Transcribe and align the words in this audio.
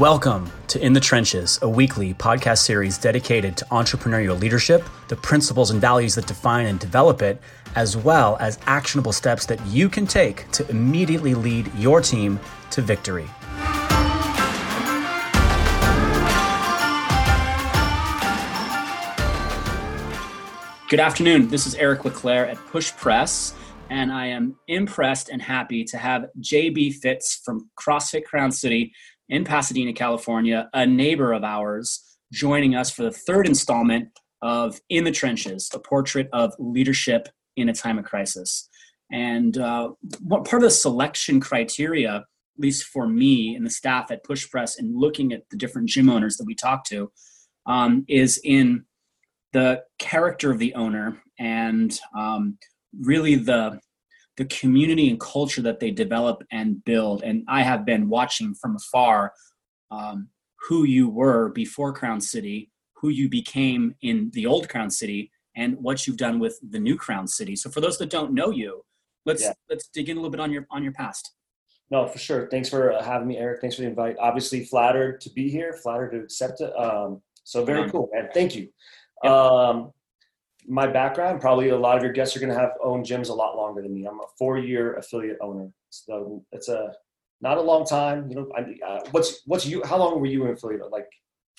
Welcome 0.00 0.50
to 0.68 0.82
In 0.82 0.94
the 0.94 1.00
Trenches, 1.00 1.58
a 1.60 1.68
weekly 1.68 2.14
podcast 2.14 2.60
series 2.60 2.96
dedicated 2.96 3.54
to 3.58 3.66
entrepreneurial 3.66 4.40
leadership, 4.40 4.82
the 5.08 5.16
principles 5.16 5.72
and 5.72 5.78
values 5.78 6.14
that 6.14 6.26
define 6.26 6.64
and 6.64 6.80
develop 6.80 7.20
it, 7.20 7.38
as 7.74 7.98
well 7.98 8.38
as 8.40 8.58
actionable 8.64 9.12
steps 9.12 9.44
that 9.44 9.60
you 9.66 9.90
can 9.90 10.06
take 10.06 10.50
to 10.52 10.66
immediately 10.70 11.34
lead 11.34 11.70
your 11.74 12.00
team 12.00 12.40
to 12.70 12.80
victory. 12.80 13.28
Good 20.88 21.00
afternoon. 21.00 21.48
This 21.48 21.66
is 21.66 21.74
Eric 21.74 22.06
Leclaire 22.06 22.48
at 22.48 22.56
Push 22.68 22.92
Press, 22.92 23.52
and 23.90 24.10
I 24.10 24.28
am 24.28 24.56
impressed 24.66 25.28
and 25.28 25.42
happy 25.42 25.84
to 25.84 25.98
have 25.98 26.26
JB 26.40 26.94
Fitz 26.94 27.42
from 27.44 27.68
CrossFit 27.76 28.24
Crown 28.24 28.50
City 28.50 28.94
in 29.30 29.44
Pasadena, 29.44 29.92
California, 29.92 30.68
a 30.74 30.86
neighbor 30.86 31.32
of 31.32 31.44
ours, 31.44 32.04
joining 32.32 32.74
us 32.74 32.90
for 32.90 33.04
the 33.04 33.12
third 33.12 33.46
installment 33.46 34.08
of 34.42 34.80
In 34.90 35.04
the 35.04 35.12
Trenches, 35.12 35.70
a 35.72 35.78
portrait 35.78 36.28
of 36.32 36.52
leadership 36.58 37.28
in 37.56 37.68
a 37.68 37.74
time 37.74 37.98
of 37.98 38.04
crisis. 38.04 38.68
And 39.12 39.56
uh, 39.56 39.90
what 40.20 40.44
part 40.44 40.62
of 40.62 40.68
the 40.68 40.74
selection 40.74 41.40
criteria, 41.40 42.16
at 42.16 42.24
least 42.58 42.84
for 42.84 43.06
me 43.06 43.54
and 43.54 43.64
the 43.64 43.70
staff 43.70 44.10
at 44.10 44.24
Push 44.24 44.50
Press, 44.50 44.78
and 44.78 44.96
looking 44.96 45.32
at 45.32 45.48
the 45.50 45.56
different 45.56 45.88
gym 45.88 46.10
owners 46.10 46.36
that 46.36 46.44
we 46.44 46.54
talk 46.54 46.84
to, 46.86 47.10
um, 47.66 48.04
is 48.08 48.40
in 48.44 48.84
the 49.52 49.82
character 49.98 50.50
of 50.50 50.58
the 50.58 50.74
owner 50.74 51.22
and 51.38 51.98
um, 52.16 52.58
really 53.00 53.36
the 53.36 53.80
the 54.36 54.44
community 54.46 55.10
and 55.10 55.20
culture 55.20 55.62
that 55.62 55.80
they 55.80 55.90
develop 55.90 56.42
and 56.50 56.82
build. 56.84 57.22
And 57.22 57.44
I 57.48 57.62
have 57.62 57.84
been 57.84 58.08
watching 58.08 58.54
from 58.54 58.76
afar 58.76 59.32
um, 59.90 60.28
who 60.68 60.84
you 60.84 61.08
were 61.08 61.50
before 61.50 61.92
Crown 61.92 62.20
City, 62.20 62.70
who 62.94 63.08
you 63.08 63.28
became 63.28 63.94
in 64.02 64.30
the 64.32 64.46
old 64.46 64.68
Crown 64.68 64.90
City, 64.90 65.30
and 65.56 65.76
what 65.80 66.06
you've 66.06 66.16
done 66.16 66.38
with 66.38 66.58
the 66.70 66.78
new 66.78 66.96
Crown 66.96 67.26
City. 67.26 67.56
So 67.56 67.70
for 67.70 67.80
those 67.80 67.98
that 67.98 68.10
don't 68.10 68.32
know 68.32 68.50
you, 68.50 68.84
let's 69.26 69.42
yeah. 69.42 69.52
let's 69.68 69.88
dig 69.88 70.08
in 70.08 70.16
a 70.16 70.20
little 70.20 70.30
bit 70.30 70.40
on 70.40 70.52
your 70.52 70.66
on 70.70 70.82
your 70.82 70.92
past. 70.92 71.32
No, 71.90 72.06
for 72.06 72.18
sure. 72.18 72.48
Thanks 72.48 72.68
for 72.68 72.96
having 73.02 73.26
me, 73.26 73.36
Eric. 73.36 73.60
Thanks 73.60 73.76
for 73.76 73.82
the 73.82 73.88
invite. 73.88 74.16
Obviously, 74.20 74.64
flattered 74.64 75.20
to 75.22 75.30
be 75.30 75.50
here. 75.50 75.72
Flattered 75.72 76.10
to 76.12 76.20
accept 76.20 76.60
it. 76.60 76.72
Um, 76.78 77.20
so 77.42 77.64
very 77.64 77.82
um, 77.82 77.90
cool, 77.90 78.08
man. 78.12 78.28
Thank 78.32 78.54
you. 78.54 78.68
Um, 79.28 79.92
my 80.66 80.86
background, 80.86 81.40
probably 81.40 81.70
a 81.70 81.78
lot 81.78 81.96
of 81.96 82.02
your 82.02 82.12
guests 82.12 82.36
are 82.36 82.40
going 82.40 82.52
to 82.52 82.58
have 82.58 82.72
owned 82.82 83.06
gyms 83.06 83.28
a 83.28 83.34
lot 83.34 83.56
longer 83.56 83.82
than 83.82 83.94
me. 83.94 84.06
I'm 84.06 84.20
a 84.20 84.26
four-year 84.38 84.94
affiliate 84.94 85.38
owner, 85.40 85.70
so 85.90 86.44
it's 86.52 86.68
a 86.68 86.92
not 87.40 87.58
a 87.58 87.60
long 87.60 87.86
time. 87.86 88.28
You 88.28 88.36
know, 88.36 88.52
I, 88.56 88.86
uh, 88.86 89.00
what's 89.10 89.42
what's 89.46 89.66
you? 89.66 89.82
How 89.84 89.98
long 89.98 90.20
were 90.20 90.26
you 90.26 90.44
an 90.44 90.52
affiliate? 90.52 90.90
Like, 90.90 91.08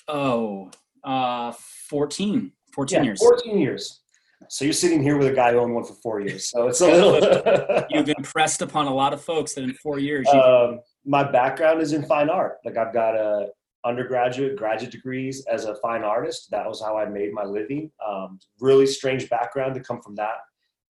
oh, 0.08 0.70
uh, 1.04 1.52
14, 1.88 2.52
14 2.74 2.96
yeah, 2.96 3.02
years. 3.02 3.20
14 3.20 3.58
years. 3.58 4.00
So 4.48 4.64
you're 4.64 4.74
sitting 4.74 5.02
here 5.02 5.16
with 5.16 5.28
a 5.28 5.32
guy 5.32 5.52
who 5.52 5.58
owned 5.58 5.74
one 5.74 5.84
for 5.84 5.94
four 5.94 6.20
years. 6.20 6.50
So 6.50 6.66
it's 6.68 6.80
a 6.80 6.86
little. 6.86 7.84
You've 7.90 8.08
impressed 8.18 8.62
upon 8.62 8.86
a 8.86 8.94
lot 8.94 9.12
of 9.12 9.22
folks 9.22 9.54
that 9.54 9.64
in 9.64 9.74
four 9.74 9.98
years. 9.98 10.26
Um, 10.28 10.80
my 11.04 11.22
background 11.22 11.80
is 11.80 11.92
in 11.92 12.04
fine 12.04 12.28
art. 12.28 12.58
Like 12.64 12.76
I've 12.76 12.92
got 12.92 13.14
a 13.14 13.48
undergraduate, 13.84 14.56
graduate 14.56 14.92
degrees 14.92 15.44
as 15.46 15.64
a 15.64 15.76
fine 15.76 16.02
artist. 16.02 16.50
That 16.50 16.66
was 16.66 16.80
how 16.80 16.96
I 16.96 17.06
made 17.06 17.32
my 17.32 17.44
living. 17.44 17.90
Um, 18.06 18.38
really 18.60 18.86
strange 18.86 19.28
background 19.28 19.74
to 19.74 19.80
come 19.80 20.00
from 20.00 20.14
that 20.16 20.38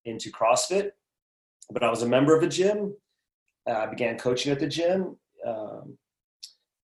into 0.04 0.30
CrossFit. 0.30 0.90
But 1.70 1.82
I 1.82 1.90
was 1.90 2.02
a 2.02 2.08
member 2.08 2.36
of 2.36 2.42
a 2.42 2.48
gym. 2.48 2.94
Uh, 3.68 3.72
I 3.72 3.86
began 3.86 4.18
coaching 4.18 4.52
at 4.52 4.60
the 4.60 4.66
gym. 4.66 5.16
Um, 5.46 5.96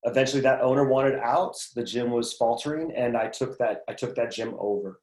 eventually, 0.04 0.42
that 0.42 0.62
owner 0.62 0.88
wanted 0.88 1.18
out. 1.18 1.56
The 1.74 1.84
gym 1.84 2.10
was 2.10 2.32
faltering, 2.32 2.92
and 2.94 3.16
I 3.16 3.28
took 3.28 3.58
that. 3.58 3.82
I 3.88 3.92
took 3.92 4.14
that 4.14 4.32
gym 4.32 4.54
over. 4.58 5.00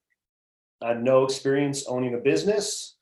I 0.81 0.89
had 0.89 1.03
no 1.03 1.23
experience 1.23 1.85
owning 1.87 2.16
a 2.16 2.19
business. 2.19 2.95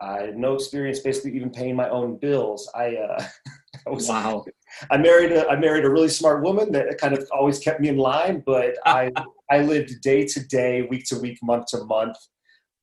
I 0.00 0.22
had 0.22 0.36
no 0.36 0.54
experience 0.54 1.00
basically 1.00 1.36
even 1.36 1.50
paying 1.50 1.76
my 1.76 1.88
own 1.88 2.18
bills. 2.18 2.70
I, 2.74 2.96
uh, 2.96 3.24
I 3.86 3.90
was 3.90 4.08
wow. 4.08 4.44
I 4.90 4.96
married 4.96 5.32
a 5.32 5.46
I 5.48 5.56
married 5.56 5.84
a 5.84 5.90
really 5.90 6.08
smart 6.08 6.42
woman 6.42 6.72
that 6.72 6.96
kind 6.98 7.16
of 7.16 7.26
always 7.32 7.58
kept 7.58 7.80
me 7.80 7.88
in 7.88 7.96
line, 7.96 8.42
but 8.44 8.76
I 8.86 9.12
I 9.50 9.60
lived 9.60 10.00
day 10.02 10.26
to 10.26 10.46
day, 10.46 10.82
week 10.82 11.04
to 11.06 11.18
week, 11.18 11.38
month 11.42 11.66
to 11.68 11.84
month. 11.84 12.16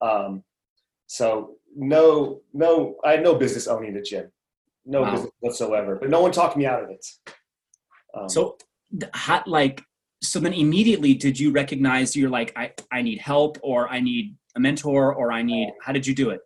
Um, 0.01 0.43
so 1.07 1.55
no 1.75 2.41
no 2.53 2.95
I 3.03 3.11
had 3.11 3.23
no 3.23 3.35
business 3.35 3.67
owning 3.67 3.95
a 3.97 4.01
gym, 4.01 4.31
no 4.85 5.01
wow. 5.01 5.11
business 5.11 5.31
whatsoever. 5.39 5.97
But 5.99 6.09
no 6.09 6.21
one 6.21 6.31
talked 6.31 6.57
me 6.57 6.65
out 6.65 6.83
of 6.83 6.89
it. 6.89 7.05
Um, 8.13 8.29
so 8.29 8.57
how, 9.13 9.43
like 9.47 9.81
so 10.21 10.39
then 10.39 10.53
immediately 10.53 11.13
did 11.13 11.39
you 11.39 11.51
recognize 11.51 12.15
you're 12.15 12.29
like 12.29 12.53
I 12.55 12.73
I 12.91 13.01
need 13.01 13.19
help 13.19 13.57
or 13.63 13.89
I 13.89 13.99
need 13.99 14.35
a 14.55 14.59
mentor 14.59 15.15
or 15.15 15.31
I 15.31 15.41
need 15.41 15.73
how 15.81 15.93
did 15.93 16.05
you 16.05 16.13
do 16.13 16.29
it? 16.29 16.41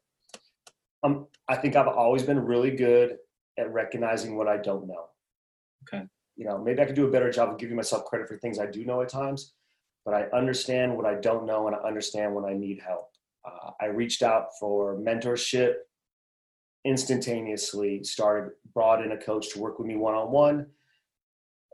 Um, 1.03 1.27
I 1.47 1.55
think 1.55 1.75
I've 1.75 1.87
always 1.87 2.23
been 2.23 2.39
really 2.39 2.71
good 2.71 3.17
at 3.57 3.71
recognizing 3.71 4.37
what 4.37 4.47
I 4.47 4.57
don't 4.57 4.87
know. 4.87 5.05
Okay. 5.83 6.03
You 6.35 6.45
know, 6.45 6.57
maybe 6.57 6.81
I 6.81 6.85
could 6.85 6.95
do 6.95 7.07
a 7.07 7.11
better 7.11 7.31
job 7.31 7.49
of 7.49 7.57
giving 7.57 7.75
myself 7.75 8.05
credit 8.05 8.27
for 8.27 8.37
things 8.37 8.59
I 8.59 8.65
do 8.65 8.83
know 8.85 9.01
at 9.01 9.09
times, 9.09 9.53
but 10.03 10.13
I 10.13 10.23
understand 10.35 10.95
what 10.95 11.05
I 11.05 11.15
don't 11.15 11.45
know 11.45 11.67
and 11.67 11.75
I 11.75 11.79
understand 11.79 12.35
when 12.35 12.45
I 12.45 12.53
need 12.53 12.81
help. 12.85 13.09
Uh, 13.45 13.71
I 13.79 13.85
reached 13.85 14.23
out 14.23 14.47
for 14.59 14.97
mentorship 14.97 15.75
instantaneously, 16.83 18.03
started, 18.03 18.51
brought 18.73 19.03
in 19.03 19.11
a 19.11 19.17
coach 19.17 19.51
to 19.53 19.59
work 19.59 19.79
with 19.79 19.87
me 19.87 19.95
one 19.95 20.13
on 20.13 20.31
one. 20.31 20.67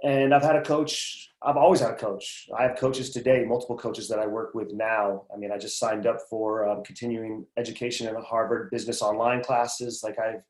And 0.04 0.34
I've 0.34 0.42
had 0.42 0.56
a 0.56 0.64
coach, 0.64 1.30
I've 1.44 1.58
always 1.58 1.80
had 1.80 1.92
a 1.92 1.96
coach. 1.96 2.50
I 2.58 2.64
have 2.64 2.78
coaches 2.78 3.12
today, 3.12 3.46
multiple 3.46 3.78
coaches 3.78 4.08
that 4.10 4.20
I 4.20 4.26
work 4.26 4.56
with 4.56 4.74
now. 4.74 5.26
I 5.34 5.38
mean, 5.38 5.52
I 5.52 5.58
just 5.58 5.78
signed 5.78 6.08
up 6.08 6.18
for 6.30 6.68
um, 6.68 6.84
continuing 6.84 7.46
education 7.58 8.08
in 8.08 8.16
the 8.16 8.22
Harvard 8.22 8.72
business 8.72 9.02
online 9.02 9.44
classes. 9.44 10.02
Like 10.04 10.18
I've, 10.18 10.42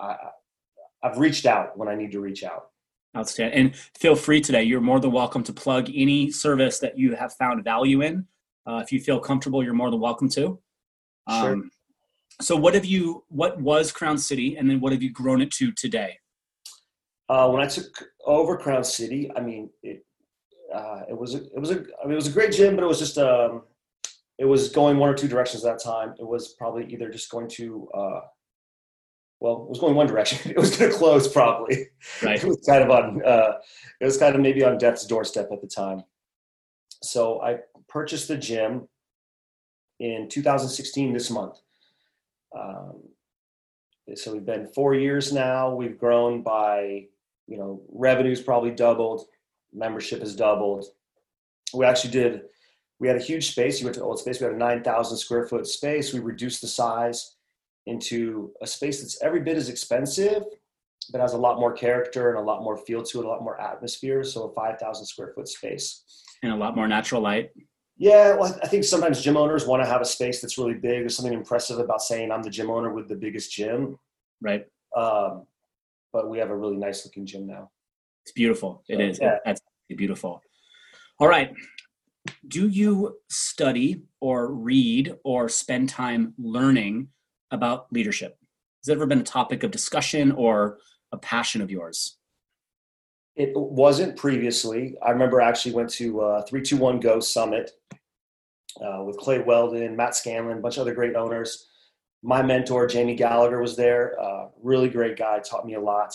I, 0.00 0.16
I've 1.02 1.18
reached 1.18 1.46
out 1.46 1.76
when 1.76 1.88
I 1.88 1.94
need 1.94 2.12
to 2.12 2.20
reach 2.20 2.44
out. 2.44 2.66
Outstanding. 3.16 3.58
And 3.58 3.76
feel 3.98 4.14
free 4.14 4.40
today. 4.40 4.62
You're 4.62 4.80
more 4.80 5.00
than 5.00 5.12
welcome 5.12 5.42
to 5.44 5.52
plug 5.52 5.90
any 5.94 6.30
service 6.30 6.78
that 6.78 6.98
you 6.98 7.14
have 7.16 7.32
found 7.34 7.64
value 7.64 8.02
in. 8.02 8.26
Uh, 8.66 8.80
if 8.84 8.92
you 8.92 9.00
feel 9.00 9.18
comfortable, 9.18 9.64
you're 9.64 9.74
more 9.74 9.90
than 9.90 10.00
welcome 10.00 10.28
to. 10.30 10.60
Um, 11.26 11.42
sure. 11.42 11.62
So, 12.40 12.56
what 12.56 12.74
have 12.74 12.84
you? 12.84 13.24
What 13.28 13.60
was 13.60 13.90
Crown 13.92 14.16
City, 14.16 14.56
and 14.56 14.70
then 14.70 14.80
what 14.80 14.92
have 14.92 15.02
you 15.02 15.12
grown 15.12 15.42
it 15.42 15.50
to 15.52 15.72
today? 15.72 16.18
Uh, 17.28 17.48
when 17.50 17.62
I 17.62 17.66
took 17.66 17.86
over 18.24 18.56
Crown 18.56 18.84
City, 18.84 19.30
I 19.36 19.40
mean, 19.40 19.70
it, 19.82 20.04
uh, 20.74 21.02
it 21.08 21.18
was 21.18 21.34
a, 21.34 21.44
it 21.44 21.58
was 21.58 21.70
a 21.70 21.74
I 21.74 22.04
mean, 22.04 22.12
it 22.12 22.16
was 22.16 22.28
a 22.28 22.32
great 22.32 22.52
gym, 22.52 22.76
but 22.76 22.84
it 22.84 22.88
was 22.88 22.98
just 22.98 23.18
um, 23.18 23.62
it 24.38 24.44
was 24.44 24.70
going 24.70 24.98
one 24.98 25.08
or 25.08 25.14
two 25.14 25.28
directions 25.28 25.64
at 25.64 25.72
that 25.72 25.84
time. 25.84 26.14
It 26.18 26.26
was 26.26 26.54
probably 26.54 26.86
either 26.86 27.10
just 27.10 27.30
going 27.30 27.48
to 27.48 27.88
uh, 27.92 28.20
well, 29.40 29.62
it 29.62 29.70
was 29.70 29.78
going 29.78 29.94
one 29.94 30.06
direction. 30.06 30.50
It 30.50 30.58
was 30.58 30.76
going 30.76 30.92
to 30.92 30.96
close 30.96 31.26
probably. 31.26 31.88
Right. 32.22 32.42
It 32.42 32.46
was 32.46 32.62
kind 32.66 32.84
of 32.84 32.90
on. 32.90 33.24
Uh, 33.24 33.54
it 34.00 34.04
was 34.04 34.18
kind 34.18 34.34
of 34.34 34.40
maybe 34.40 34.62
on 34.62 34.78
death's 34.78 35.06
doorstep 35.06 35.48
at 35.50 35.60
the 35.60 35.66
time. 35.66 36.04
So 37.02 37.42
I 37.42 37.60
purchased 37.88 38.28
the 38.28 38.36
gym 38.36 38.86
in 39.98 40.28
2016 40.28 41.12
this 41.12 41.30
month. 41.30 41.58
Um, 42.56 43.02
so 44.14 44.32
we've 44.32 44.44
been 44.44 44.66
four 44.66 44.94
years 44.94 45.32
now. 45.32 45.74
We've 45.74 45.98
grown 45.98 46.42
by, 46.42 47.06
you 47.46 47.56
know, 47.56 47.82
revenues 47.88 48.42
probably 48.42 48.72
doubled, 48.72 49.26
membership 49.72 50.20
has 50.20 50.36
doubled. 50.36 50.86
We 51.72 51.86
actually 51.86 52.10
did. 52.10 52.42
We 52.98 53.08
had 53.08 53.16
a 53.16 53.22
huge 53.22 53.52
space. 53.52 53.80
You 53.80 53.86
went 53.86 53.94
to 53.96 54.02
old 54.02 54.18
space. 54.18 54.40
We 54.40 54.44
had 54.44 54.54
a 54.54 54.58
9,000 54.58 55.16
square 55.16 55.46
foot 55.46 55.66
space. 55.66 56.12
We 56.12 56.20
reduced 56.20 56.60
the 56.60 56.68
size 56.68 57.36
into 57.86 58.52
a 58.62 58.66
space 58.66 59.00
that's 59.00 59.22
every 59.22 59.40
bit 59.40 59.56
as 59.56 59.68
expensive, 59.68 60.42
but 61.12 61.20
has 61.20 61.32
a 61.32 61.38
lot 61.38 61.58
more 61.58 61.72
character 61.72 62.30
and 62.30 62.38
a 62.38 62.42
lot 62.42 62.62
more 62.62 62.76
feel 62.76 63.02
to 63.02 63.20
it, 63.20 63.24
a 63.24 63.28
lot 63.28 63.42
more 63.42 63.60
atmosphere. 63.60 64.22
So 64.22 64.44
a 64.44 64.54
5,000 64.54 65.06
square 65.06 65.32
foot 65.34 65.48
space. 65.48 66.04
And 66.42 66.52
a 66.52 66.56
lot 66.56 66.76
more 66.76 66.88
natural 66.88 67.22
light. 67.22 67.50
Yeah, 67.96 68.34
well, 68.34 68.58
I 68.62 68.66
think 68.66 68.84
sometimes 68.84 69.20
gym 69.20 69.36
owners 69.36 69.66
want 69.66 69.82
to 69.82 69.88
have 69.88 70.00
a 70.00 70.06
space 70.06 70.40
that's 70.40 70.56
really 70.56 70.74
big. 70.74 71.00
There's 71.00 71.16
something 71.16 71.34
impressive 71.34 71.78
about 71.78 72.00
saying 72.00 72.32
I'm 72.32 72.42
the 72.42 72.48
gym 72.48 72.70
owner 72.70 72.94
with 72.94 73.08
the 73.08 73.14
biggest 73.14 73.52
gym. 73.52 73.98
Right. 74.40 74.64
Um, 74.96 75.46
but 76.12 76.30
we 76.30 76.38
have 76.38 76.48
a 76.50 76.56
really 76.56 76.76
nice 76.76 77.04
looking 77.04 77.26
gym 77.26 77.46
now. 77.46 77.70
It's 78.24 78.32
beautiful. 78.32 78.82
So, 78.86 78.94
it 78.94 79.00
is. 79.00 79.18
Yeah. 79.20 79.36
That's 79.44 79.60
beautiful. 79.88 80.40
All 81.18 81.28
right. 81.28 81.52
Do 82.48 82.68
you 82.68 83.18
study 83.28 84.02
or 84.20 84.52
read 84.52 85.14
or 85.22 85.48
spend 85.48 85.90
time 85.90 86.34
learning 86.38 87.08
about 87.50 87.86
leadership? 87.92 88.38
Has 88.82 88.88
it 88.88 88.92
ever 88.92 89.06
been 89.06 89.20
a 89.20 89.24
topic 89.24 89.62
of 89.62 89.70
discussion 89.70 90.32
or 90.32 90.78
a 91.12 91.18
passion 91.18 91.60
of 91.60 91.70
yours? 91.70 92.16
It 93.36 93.52
wasn't 93.54 94.16
previously. 94.16 94.96
I 95.02 95.10
remember 95.10 95.40
I 95.40 95.48
actually 95.48 95.72
went 95.74 95.90
to 95.90 96.20
uh, 96.20 96.42
321 96.42 97.00
Go 97.00 97.20
Summit 97.20 97.70
uh, 98.84 99.02
with 99.04 99.16
Clay 99.18 99.38
Weldon, 99.40 99.96
Matt 99.96 100.14
Scanlon, 100.14 100.58
a 100.58 100.60
bunch 100.60 100.76
of 100.76 100.82
other 100.82 100.94
great 100.94 101.16
owners. 101.16 101.68
My 102.22 102.42
mentor, 102.42 102.86
Jamie 102.86 103.14
Gallagher, 103.16 103.60
was 103.60 103.76
there. 103.76 104.20
Uh, 104.20 104.48
really 104.62 104.88
great 104.88 105.16
guy, 105.16 105.38
taught 105.40 105.66
me 105.66 105.74
a 105.74 105.80
lot. 105.80 106.14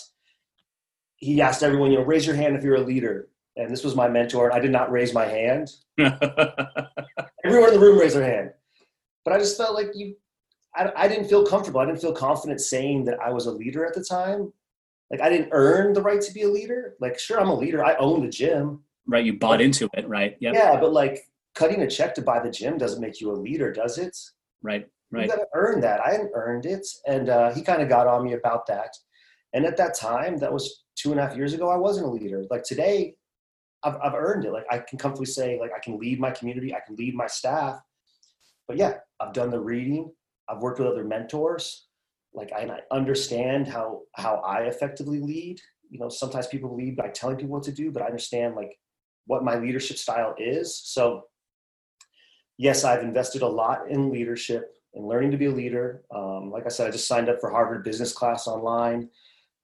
he 1.17 1.41
asked 1.41 1.63
everyone, 1.63 1.91
you 1.91 1.97
know, 1.97 2.03
raise 2.03 2.25
your 2.27 2.35
hand 2.35 2.55
if 2.55 2.63
you're 2.63 2.75
a 2.75 2.81
leader. 2.81 3.29
And 3.57 3.71
this 3.71 3.83
was 3.83 3.95
my 3.95 4.09
mentor, 4.09 4.49
and 4.49 4.53
I 4.53 4.59
did 4.59 4.71
not 4.71 4.91
raise 4.91 5.13
my 5.13 5.25
hand. 5.25 5.71
Everyone 5.97 7.69
in 7.69 7.73
the 7.73 7.79
room 7.79 7.97
raised 7.97 8.15
their 8.15 8.29
hand. 8.29 8.51
But 9.23 9.33
I 9.33 9.39
just 9.39 9.57
felt 9.57 9.73
like 9.73 9.91
you, 9.95 10.15
I, 10.75 10.91
I 10.95 11.07
didn't 11.07 11.27
feel 11.27 11.45
comfortable. 11.45 11.79
I 11.79 11.85
didn't 11.85 12.01
feel 12.01 12.13
confident 12.13 12.61
saying 12.61 13.05
that 13.05 13.19
I 13.19 13.31
was 13.31 13.45
a 13.45 13.51
leader 13.51 13.85
at 13.85 13.93
the 13.93 14.03
time. 14.03 14.51
Like 15.11 15.21
I 15.21 15.29
didn't 15.29 15.49
earn 15.51 15.93
the 15.93 16.01
right 16.01 16.21
to 16.21 16.33
be 16.33 16.43
a 16.43 16.49
leader. 16.49 16.95
Like, 16.99 17.19
sure, 17.19 17.39
I'm 17.39 17.49
a 17.49 17.55
leader. 17.55 17.83
I 17.83 17.95
own 17.95 18.23
the 18.23 18.29
gym. 18.29 18.81
Right. 19.07 19.23
You 19.23 19.33
bought 19.33 19.61
into 19.61 19.87
it, 19.93 20.07
right? 20.07 20.35
Yep. 20.39 20.53
Yeah. 20.55 20.79
But 20.79 20.91
like 20.93 21.29
cutting 21.53 21.81
a 21.81 21.89
check 21.89 22.15
to 22.15 22.21
buy 22.21 22.39
the 22.39 22.49
gym 22.49 22.77
doesn't 22.77 23.01
make 23.01 23.21
you 23.21 23.31
a 23.31 23.33
leader, 23.33 23.71
does 23.71 23.97
it? 23.97 24.17
Right. 24.61 24.87
Right. 25.11 25.23
You 25.23 25.29
got 25.29 25.35
to 25.35 25.47
earn 25.53 25.79
that. 25.81 26.01
I 26.01 26.11
hadn't 26.11 26.31
earned 26.33 26.65
it. 26.65 26.85
And 27.07 27.29
uh, 27.29 27.53
he 27.53 27.61
kind 27.61 27.81
of 27.81 27.89
got 27.89 28.07
on 28.07 28.23
me 28.23 28.33
about 28.33 28.65
that. 28.67 28.95
And 29.53 29.65
at 29.65 29.77
that 29.77 29.95
time, 29.97 30.37
that 30.39 30.51
was 30.51 30.83
two 30.95 31.11
and 31.11 31.19
a 31.19 31.25
half 31.25 31.37
years 31.37 31.53
ago, 31.53 31.69
I 31.69 31.77
wasn't 31.77 32.07
a 32.07 32.09
leader. 32.09 32.43
Like 32.49 32.63
today, 32.63 33.15
I've, 33.83 33.95
I've 34.03 34.15
earned 34.15 34.45
it. 34.45 34.51
Like 34.51 34.65
I 34.71 34.79
can 34.79 34.97
comfortably 34.97 35.27
say, 35.27 35.59
like 35.59 35.71
I 35.75 35.79
can 35.79 35.99
lead 35.99 36.19
my 36.19 36.31
community, 36.31 36.73
I 36.73 36.79
can 36.85 36.95
lead 36.95 37.15
my 37.15 37.27
staff. 37.27 37.79
But 38.67 38.77
yeah, 38.77 38.95
I've 39.19 39.33
done 39.33 39.51
the 39.51 39.59
reading. 39.59 40.11
I've 40.49 40.61
worked 40.61 40.79
with 40.79 40.87
other 40.87 41.03
mentors. 41.03 41.87
Like 42.33 42.51
I, 42.53 42.63
I 42.63 42.79
understand 42.95 43.67
how 43.67 44.01
how 44.15 44.35
I 44.37 44.63
effectively 44.63 45.19
lead. 45.19 45.59
You 45.89 45.99
know, 45.99 46.09
sometimes 46.09 46.47
people 46.47 46.75
lead 46.75 46.97
by 46.97 47.09
telling 47.09 47.37
people 47.37 47.53
what 47.53 47.63
to 47.63 47.71
do, 47.71 47.91
but 47.91 48.01
I 48.01 48.07
understand 48.07 48.55
like 48.55 48.77
what 49.27 49.43
my 49.43 49.55
leadership 49.55 49.97
style 49.97 50.35
is. 50.37 50.77
So 50.83 51.23
yes, 52.57 52.83
I've 52.83 53.03
invested 53.03 53.41
a 53.41 53.47
lot 53.47 53.89
in 53.89 54.11
leadership 54.11 54.75
and 54.93 55.07
learning 55.07 55.31
to 55.31 55.37
be 55.37 55.45
a 55.45 55.51
leader. 55.51 56.03
Um, 56.13 56.51
like 56.51 56.65
I 56.65 56.69
said, 56.69 56.87
I 56.87 56.91
just 56.91 57.07
signed 57.07 57.29
up 57.29 57.39
for 57.39 57.49
Harvard 57.49 57.83
Business 57.83 58.13
Class 58.13 58.47
online, 58.47 59.09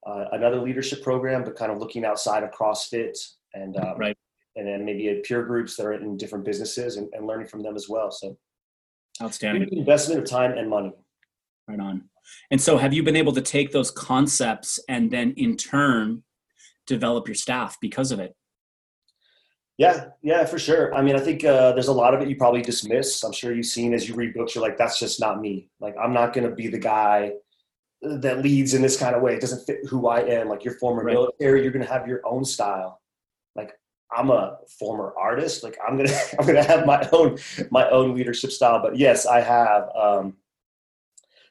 uh, 0.06 0.26
another 0.32 0.60
leadership 0.60 1.02
program, 1.02 1.44
but 1.44 1.56
kind 1.56 1.72
of 1.72 1.78
looking 1.78 2.04
outside 2.04 2.42
of 2.42 2.50
CrossFit 2.50 3.18
and 3.54 3.76
um, 3.76 3.98
right. 3.98 4.16
and 4.56 4.66
then 4.66 4.84
maybe 4.84 5.08
at 5.08 5.24
peer 5.24 5.42
groups 5.42 5.76
that 5.76 5.86
are 5.86 5.94
in 5.94 6.16
different 6.16 6.44
businesses 6.44 6.96
and, 6.96 7.08
and 7.12 7.26
learning 7.26 7.46
from 7.46 7.62
them 7.62 7.76
as 7.76 7.88
well. 7.88 8.10
So 8.10 8.36
outstanding 9.22 9.68
investment 9.72 10.20
of 10.20 10.28
time 10.28 10.52
and 10.52 10.68
money. 10.68 10.92
Right 11.68 11.80
on. 11.80 12.08
And 12.50 12.60
so, 12.60 12.76
have 12.76 12.92
you 12.92 13.02
been 13.02 13.16
able 13.16 13.32
to 13.32 13.40
take 13.40 13.72
those 13.72 13.90
concepts 13.90 14.78
and 14.88 15.10
then, 15.10 15.32
in 15.36 15.56
turn, 15.56 16.22
develop 16.86 17.28
your 17.28 17.34
staff 17.34 17.78
because 17.80 18.12
of 18.12 18.20
it? 18.20 18.34
Yeah, 19.78 20.10
yeah, 20.22 20.44
for 20.44 20.58
sure. 20.58 20.94
I 20.94 21.02
mean, 21.02 21.16
I 21.16 21.18
think 21.18 21.44
uh, 21.44 21.72
there's 21.72 21.88
a 21.88 21.92
lot 21.92 22.14
of 22.14 22.20
it 22.20 22.28
you 22.28 22.36
probably 22.36 22.62
dismiss. 22.62 23.24
I'm 23.24 23.32
sure 23.32 23.54
you've 23.54 23.66
seen 23.66 23.94
as 23.94 24.08
you 24.08 24.14
read 24.14 24.34
books, 24.34 24.54
you're 24.54 24.62
like, 24.62 24.76
that's 24.76 24.98
just 24.98 25.18
not 25.18 25.40
me. 25.40 25.70
Like, 25.80 25.94
I'm 26.00 26.12
not 26.12 26.32
going 26.32 26.48
to 26.48 26.54
be 26.54 26.68
the 26.68 26.78
guy 26.78 27.32
that 28.02 28.42
leads 28.42 28.74
in 28.74 28.82
this 28.82 28.96
kind 28.98 29.16
of 29.16 29.22
way. 29.22 29.34
It 29.34 29.40
doesn't 29.40 29.64
fit 29.64 29.86
who 29.88 30.08
I 30.08 30.20
am. 30.20 30.48
Like, 30.48 30.64
you're 30.64 30.74
former 30.74 31.02
right. 31.02 31.14
military, 31.14 31.62
you're 31.62 31.72
going 31.72 31.84
to 31.84 31.92
have 31.92 32.06
your 32.06 32.20
own 32.24 32.44
style. 32.44 33.00
I'm 34.16 34.30
a 34.30 34.58
former 34.78 35.14
artist. 35.18 35.62
Like, 35.62 35.78
I'm 35.86 35.96
gonna, 35.96 36.12
I'm 36.38 36.46
gonna 36.46 36.62
have 36.62 36.86
my 36.86 37.08
own, 37.12 37.38
my 37.70 37.88
own 37.90 38.14
leadership 38.14 38.52
style. 38.52 38.80
But 38.82 38.96
yes, 38.96 39.26
I 39.26 39.40
have. 39.40 39.88
Um, 39.96 40.34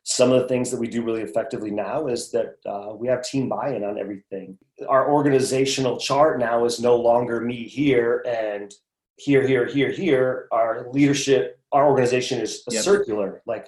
some 0.04 0.32
of 0.32 0.42
the 0.42 0.48
things 0.48 0.72
that 0.72 0.80
we 0.80 0.88
do 0.88 1.04
really 1.04 1.22
effectively 1.22 1.70
now 1.70 2.08
is 2.08 2.32
that 2.32 2.56
uh, 2.66 2.94
we 2.96 3.08
have 3.08 3.24
team 3.24 3.48
buy-in 3.48 3.84
on 3.84 4.00
everything 4.00 4.58
our 4.90 5.12
organizational 5.12 5.98
chart 5.98 6.40
now 6.40 6.66
is 6.66 6.80
no 6.80 6.96
longer 6.96 7.40
me 7.40 7.68
here 7.68 8.24
and 8.28 8.74
here 9.18 9.46
here 9.46 9.66
here 9.66 9.92
here 9.92 10.48
our 10.52 10.88
leadership 10.92 11.60
our 11.72 11.88
organization 11.88 12.42
is 12.42 12.64
yep. 12.70 12.84
circular 12.84 13.42
like 13.46 13.68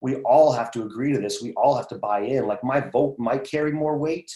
we 0.00 0.16
all 0.16 0.52
have 0.52 0.70
to 0.72 0.82
agree 0.82 1.12
to 1.12 1.20
this 1.20 1.40
we 1.40 1.52
all 1.52 1.76
have 1.76 1.86
to 1.86 1.96
buy 1.96 2.20
in 2.20 2.46
like 2.46 2.64
my 2.64 2.80
vote 2.80 3.14
might 3.18 3.44
carry 3.44 3.72
more 3.72 3.96
weight 3.96 4.32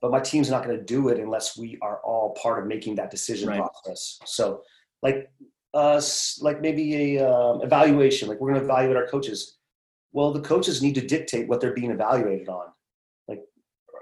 but 0.00 0.10
my 0.10 0.20
team's 0.20 0.50
not 0.50 0.64
going 0.64 0.76
to 0.76 0.82
do 0.82 1.08
it 1.08 1.18
unless 1.18 1.56
we 1.56 1.78
are 1.82 2.00
all 2.02 2.34
part 2.40 2.60
of 2.60 2.66
making 2.66 2.94
that 2.96 3.10
decision 3.10 3.48
right. 3.48 3.60
process. 3.60 4.18
So 4.24 4.62
like 5.02 5.30
us 5.74 6.40
like 6.42 6.60
maybe 6.60 7.16
a 7.16 7.30
um, 7.30 7.62
evaluation 7.62 8.28
like 8.28 8.40
we're 8.40 8.50
going 8.50 8.60
to 8.60 8.64
evaluate 8.64 8.96
our 8.96 9.06
coaches. 9.06 9.58
Well 10.12 10.32
the 10.32 10.40
coaches 10.40 10.82
need 10.82 10.94
to 10.96 11.06
dictate 11.06 11.48
what 11.48 11.60
they're 11.60 11.74
being 11.74 11.90
evaluated 11.90 12.48
on 12.48 12.66
like 13.28 13.42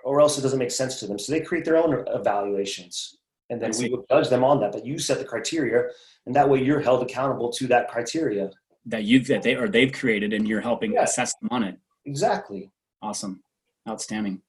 or 0.05 0.21
else 0.21 0.39
it 0.39 0.43
doesn't 0.43 0.59
make 0.59 0.71
sense 0.71 1.01
to 1.01 1.07
them. 1.07 1.19
So 1.19 1.33
they 1.33 1.41
create 1.41 1.65
their 1.65 1.77
own 1.77 2.05
evaluations 2.09 3.19
and 3.51 3.61
then 3.61 3.73
we 3.79 3.89
would 3.89 4.05
judge 4.09 4.29
them 4.29 4.45
on 4.45 4.61
that 4.61 4.73
but 4.73 4.87
you 4.87 4.99
set 4.99 5.19
the 5.19 5.25
criteria 5.25 5.85
and 6.27 6.35
that 6.35 6.49
way 6.49 6.63
you're 6.63 6.81
held 6.81 7.03
accountable 7.03 7.51
to 7.53 7.67
that 7.67 7.89
criteria. 7.89 8.51
That 8.87 9.05
you've 9.05 9.27
that 9.27 9.43
they 9.43 9.57
or 9.57 9.69
they've 9.69 9.93
created 9.93 10.33
and 10.33 10.47
you're 10.47 10.61
helping 10.61 10.93
yeah. 10.93 11.03
assess 11.03 11.35
them 11.41 11.49
on 11.51 11.65
it. 11.65 11.77
Exactly. 12.07 12.71
Awesome. 13.03 13.43
Outstanding 13.87 14.41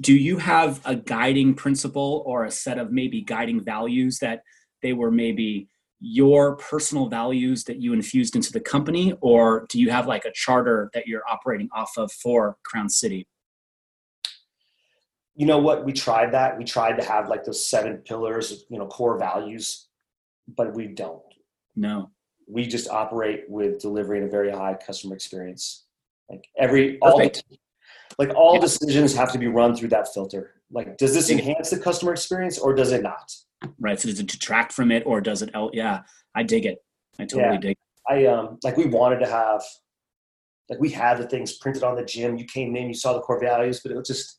do 0.00 0.14
you 0.14 0.38
have 0.38 0.80
a 0.84 0.94
guiding 0.94 1.54
principle 1.54 2.22
or 2.26 2.44
a 2.44 2.50
set 2.50 2.78
of 2.78 2.92
maybe 2.92 3.20
guiding 3.20 3.62
values 3.62 4.18
that 4.20 4.42
they 4.82 4.92
were 4.92 5.10
maybe 5.10 5.68
your 6.00 6.56
personal 6.56 7.08
values 7.08 7.64
that 7.64 7.80
you 7.80 7.92
infused 7.92 8.36
into 8.36 8.52
the 8.52 8.60
company? 8.60 9.14
Or 9.20 9.66
do 9.68 9.80
you 9.80 9.90
have 9.90 10.06
like 10.06 10.24
a 10.24 10.32
charter 10.32 10.90
that 10.94 11.06
you're 11.06 11.28
operating 11.28 11.68
off 11.74 11.92
of 11.96 12.12
for 12.12 12.56
crown 12.64 12.88
city? 12.88 13.26
You 15.34 15.46
know 15.46 15.58
what? 15.58 15.84
We 15.84 15.92
tried 15.92 16.32
that. 16.32 16.58
We 16.58 16.64
tried 16.64 16.96
to 17.00 17.04
have 17.04 17.28
like 17.28 17.44
those 17.44 17.64
seven 17.64 17.98
pillars 17.98 18.64
you 18.68 18.78
know 18.78 18.86
core 18.86 19.18
values 19.18 19.88
but 20.56 20.74
we 20.74 20.86
don't. 20.86 21.22
No. 21.76 22.10
We 22.46 22.66
just 22.66 22.88
operate 22.88 23.44
with 23.48 23.80
delivering 23.80 24.24
a 24.24 24.28
very 24.28 24.50
high 24.50 24.74
customer 24.74 25.14
experience. 25.14 25.84
Like 26.30 26.48
every 26.58 26.98
all 27.00 27.18
the, 27.18 27.42
like 28.18 28.34
all 28.34 28.54
yeah. 28.54 28.60
decisions 28.60 29.14
have 29.14 29.32
to 29.32 29.38
be 29.38 29.46
run 29.46 29.76
through 29.76 29.88
that 29.88 30.12
filter 30.12 30.54
like 30.70 30.96
does 30.98 31.14
this 31.14 31.30
enhance 31.30 31.70
the 31.70 31.78
customer 31.78 32.12
experience 32.12 32.58
or 32.58 32.74
does 32.74 32.92
it 32.92 33.02
not 33.02 33.32
right? 33.78 33.98
So 33.98 34.08
does 34.08 34.20
it 34.20 34.26
detract 34.26 34.72
from 34.72 34.90
it 34.90 35.02
or 35.06 35.20
does 35.20 35.42
it? 35.42 35.50
Yeah, 35.72 36.02
I 36.34 36.42
dig 36.42 36.66
it. 36.66 36.78
I 37.18 37.24
totally 37.24 37.54
yeah. 37.54 37.60
dig. 37.60 37.70
It. 37.72 37.78
I 38.08 38.26
um 38.26 38.58
like 38.62 38.76
we 38.76 38.86
wanted 38.86 39.20
to 39.20 39.26
have 39.26 39.62
like 40.68 40.80
we 40.80 40.90
had 40.90 41.18
the 41.18 41.26
things 41.26 41.58
printed 41.58 41.82
on 41.82 41.96
the 41.96 42.04
gym. 42.04 42.38
You 42.38 42.44
came 42.44 42.76
in, 42.76 42.88
you 42.88 42.94
saw 42.94 43.12
the 43.12 43.20
core 43.20 43.40
values, 43.40 43.80
but 43.82 43.92
it 43.92 43.96
was 43.96 44.08
just 44.08 44.38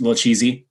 a 0.00 0.04
little 0.04 0.14
cheesy. 0.14 0.66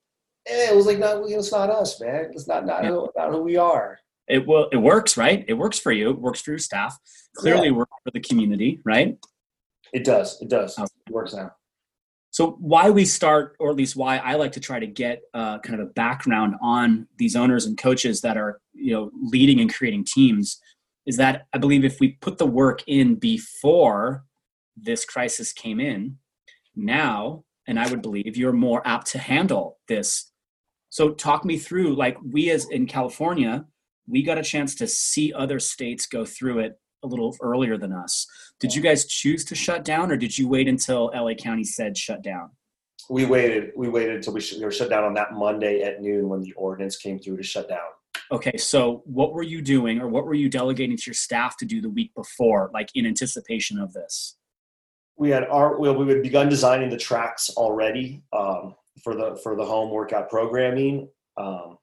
Yeah, 0.47 0.71
it 0.71 0.75
was 0.75 0.85
like 0.85 0.99
not 0.99 1.23
it's 1.27 1.51
not 1.51 1.69
us, 1.69 1.99
man. 1.99 2.31
It's 2.31 2.47
not 2.47 2.65
not, 2.65 2.83
yeah. 2.83 2.89
who, 2.89 3.09
not 3.15 3.31
who 3.31 3.41
we 3.41 3.57
are. 3.57 3.99
It 4.27 4.45
will 4.47 4.69
it 4.71 4.77
works, 4.77 5.17
right? 5.17 5.45
It 5.47 5.53
works 5.53 5.79
for 5.79 5.91
you. 5.91 6.11
It 6.11 6.19
works 6.19 6.41
for 6.41 6.51
your 6.51 6.59
staff. 6.59 6.97
Clearly, 7.35 7.67
yeah. 7.67 7.73
works 7.73 7.91
for 8.03 8.11
the 8.11 8.21
community, 8.21 8.79
right? 8.85 9.17
It 9.93 10.03
does. 10.03 10.41
It 10.41 10.49
does. 10.49 10.77
It 10.77 10.89
works 11.11 11.33
now. 11.33 11.51
So 12.35 12.57
why 12.59 12.89
we 12.89 13.05
start, 13.05 13.55
or 13.61 13.69
at 13.69 13.77
least 13.77 13.95
why 13.95 14.17
I 14.17 14.33
like 14.33 14.51
to 14.51 14.59
try 14.59 14.77
to 14.77 14.85
get 14.85 15.21
uh, 15.33 15.59
kind 15.59 15.79
of 15.79 15.87
a 15.87 15.91
background 15.91 16.55
on 16.61 17.07
these 17.17 17.33
owners 17.33 17.65
and 17.65 17.77
coaches 17.77 18.19
that 18.23 18.35
are 18.35 18.59
you 18.73 18.91
know 18.91 19.09
leading 19.21 19.61
and 19.61 19.73
creating 19.73 20.03
teams, 20.03 20.59
is 21.05 21.15
that 21.15 21.47
I 21.53 21.59
believe 21.59 21.85
if 21.85 22.01
we 22.01 22.17
put 22.19 22.37
the 22.37 22.45
work 22.45 22.83
in 22.87 23.15
before 23.15 24.25
this 24.75 25.05
crisis 25.05 25.53
came 25.53 25.79
in, 25.79 26.17
now, 26.75 27.45
and 27.67 27.79
I 27.79 27.87
would 27.87 28.01
believe 28.01 28.35
you're 28.35 28.51
more 28.51 28.85
apt 28.85 29.07
to 29.11 29.17
handle 29.17 29.79
this. 29.87 30.33
So 30.89 31.11
talk 31.11 31.45
me 31.45 31.57
through, 31.57 31.95
like 31.95 32.17
we 32.21 32.49
as 32.49 32.69
in 32.69 32.85
California, 32.85 33.65
we 34.07 34.23
got 34.23 34.37
a 34.37 34.43
chance 34.43 34.75
to 34.75 34.87
see 34.87 35.31
other 35.31 35.57
states 35.61 36.05
go 36.05 36.25
through 36.25 36.59
it 36.59 36.77
a 37.05 37.07
little 37.07 37.35
earlier 37.41 37.77
than 37.77 37.93
us. 37.93 38.27
Did 38.59 38.75
you 38.75 38.81
guys 38.81 39.05
choose 39.05 39.45
to 39.45 39.55
shut 39.55 39.85
down, 39.85 40.11
or 40.11 40.17
did 40.17 40.37
you 40.37 40.47
wait 40.47 40.67
until 40.67 41.11
LA 41.13 41.35
County 41.35 41.63
said 41.63 41.97
shut 41.97 42.21
down? 42.23 42.49
We 43.09 43.25
waited. 43.25 43.71
We 43.75 43.87
waited 43.87 44.15
until 44.15 44.33
we, 44.33 44.41
sh- 44.41 44.55
we 44.57 44.65
were 44.65 44.71
shut 44.71 44.89
down 44.89 45.03
on 45.03 45.13
that 45.13 45.33
Monday 45.33 45.81
at 45.81 46.01
noon 46.01 46.27
when 46.27 46.41
the 46.41 46.53
ordinance 46.53 46.97
came 46.97 47.19
through 47.19 47.37
to 47.37 47.43
shut 47.43 47.69
down. 47.69 47.87
Okay, 48.31 48.57
so 48.57 49.03
what 49.05 49.33
were 49.33 49.43
you 49.43 49.61
doing, 49.61 50.01
or 50.01 50.07
what 50.07 50.25
were 50.25 50.33
you 50.33 50.49
delegating 50.49 50.97
to 50.97 51.03
your 51.05 51.13
staff 51.13 51.57
to 51.57 51.65
do 51.65 51.81
the 51.81 51.89
week 51.89 52.11
before, 52.15 52.71
like 52.73 52.89
in 52.95 53.05
anticipation 53.05 53.77
of 53.77 53.93
this? 53.93 54.37
We 55.17 55.29
had 55.29 55.43
our 55.43 55.77
well, 55.79 55.95
we 55.95 56.11
had 56.11 56.23
begun 56.23 56.49
designing 56.49 56.89
the 56.89 56.97
tracks 56.97 57.51
already 57.51 58.23
um, 58.33 58.75
for 59.03 59.15
the 59.15 59.39
for 59.43 59.55
the 59.55 59.65
home 59.65 59.91
workout 59.91 60.29
programming. 60.29 61.07
Um, 61.37 61.77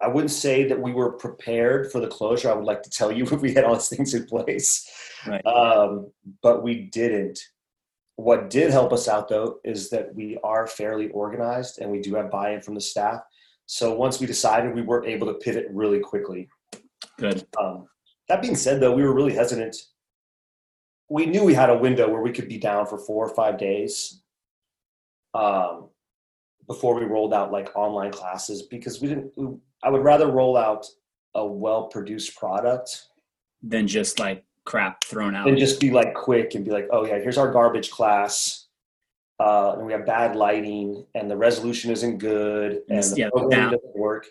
I 0.00 0.08
wouldn't 0.08 0.30
say 0.30 0.64
that 0.68 0.80
we 0.80 0.92
were 0.92 1.12
prepared 1.12 1.90
for 1.90 2.00
the 2.00 2.06
closure. 2.06 2.50
I 2.50 2.54
would 2.54 2.64
like 2.64 2.82
to 2.82 2.90
tell 2.90 3.10
you 3.10 3.24
if 3.30 3.40
we 3.40 3.54
had 3.54 3.64
all 3.64 3.74
these 3.74 3.88
things 3.88 4.14
in 4.14 4.26
place, 4.26 4.88
right. 5.26 5.44
um, 5.46 6.10
but 6.42 6.62
we 6.62 6.82
didn't. 6.82 7.38
What 8.16 8.50
did 8.50 8.70
help 8.70 8.92
us 8.92 9.06
out 9.06 9.28
though 9.28 9.58
is 9.64 9.90
that 9.90 10.12
we 10.14 10.38
are 10.42 10.66
fairly 10.66 11.08
organized 11.10 11.80
and 11.80 11.90
we 11.90 12.00
do 12.00 12.16
have 12.16 12.30
buy-in 12.30 12.60
from 12.60 12.74
the 12.74 12.80
staff. 12.80 13.20
So 13.66 13.94
once 13.94 14.18
we 14.18 14.26
decided, 14.26 14.74
we 14.74 14.82
were 14.82 15.06
able 15.06 15.26
to 15.28 15.34
pivot 15.34 15.66
really 15.70 16.00
quickly. 16.00 16.48
Good. 17.18 17.46
Um, 17.60 17.86
that 18.28 18.42
being 18.42 18.56
said, 18.56 18.80
though, 18.80 18.94
we 18.94 19.02
were 19.02 19.14
really 19.14 19.34
hesitant. 19.34 19.76
We 21.08 21.26
knew 21.26 21.44
we 21.44 21.54
had 21.54 21.70
a 21.70 21.78
window 21.78 22.08
where 22.08 22.22
we 22.22 22.32
could 22.32 22.48
be 22.48 22.58
down 22.58 22.86
for 22.86 22.98
four 22.98 23.26
or 23.26 23.34
five 23.34 23.58
days. 23.58 24.22
Um, 25.34 25.90
before 26.66 26.94
we 26.94 27.04
rolled 27.04 27.34
out 27.34 27.50
like 27.50 27.74
online 27.74 28.12
classes 28.12 28.62
because 28.62 29.00
we 29.00 29.08
didn't 29.08 29.32
i 29.82 29.90
would 29.90 30.02
rather 30.02 30.28
roll 30.28 30.56
out 30.56 30.86
a 31.34 31.44
well 31.44 31.86
produced 31.88 32.36
product 32.36 33.08
than 33.62 33.86
just 33.86 34.18
like 34.18 34.44
crap 34.64 35.02
thrown 35.04 35.34
out 35.34 35.48
and 35.48 35.58
just 35.58 35.80
be 35.80 35.90
like 35.90 36.14
quick 36.14 36.54
and 36.54 36.64
be 36.64 36.70
like 36.70 36.86
oh 36.92 37.04
yeah 37.06 37.18
here's 37.18 37.38
our 37.38 37.50
garbage 37.50 37.90
class 37.90 38.68
uh, 39.40 39.74
and 39.76 39.86
we 39.86 39.92
have 39.92 40.04
bad 40.04 40.34
lighting 40.34 41.04
and 41.14 41.30
the 41.30 41.36
resolution 41.36 41.90
isn't 41.90 42.18
good 42.18 42.82
and 42.88 43.02
the 43.02 43.14
Yeah, 43.16 43.30
program 43.30 43.70
doesn't 43.70 43.96
work. 43.96 44.26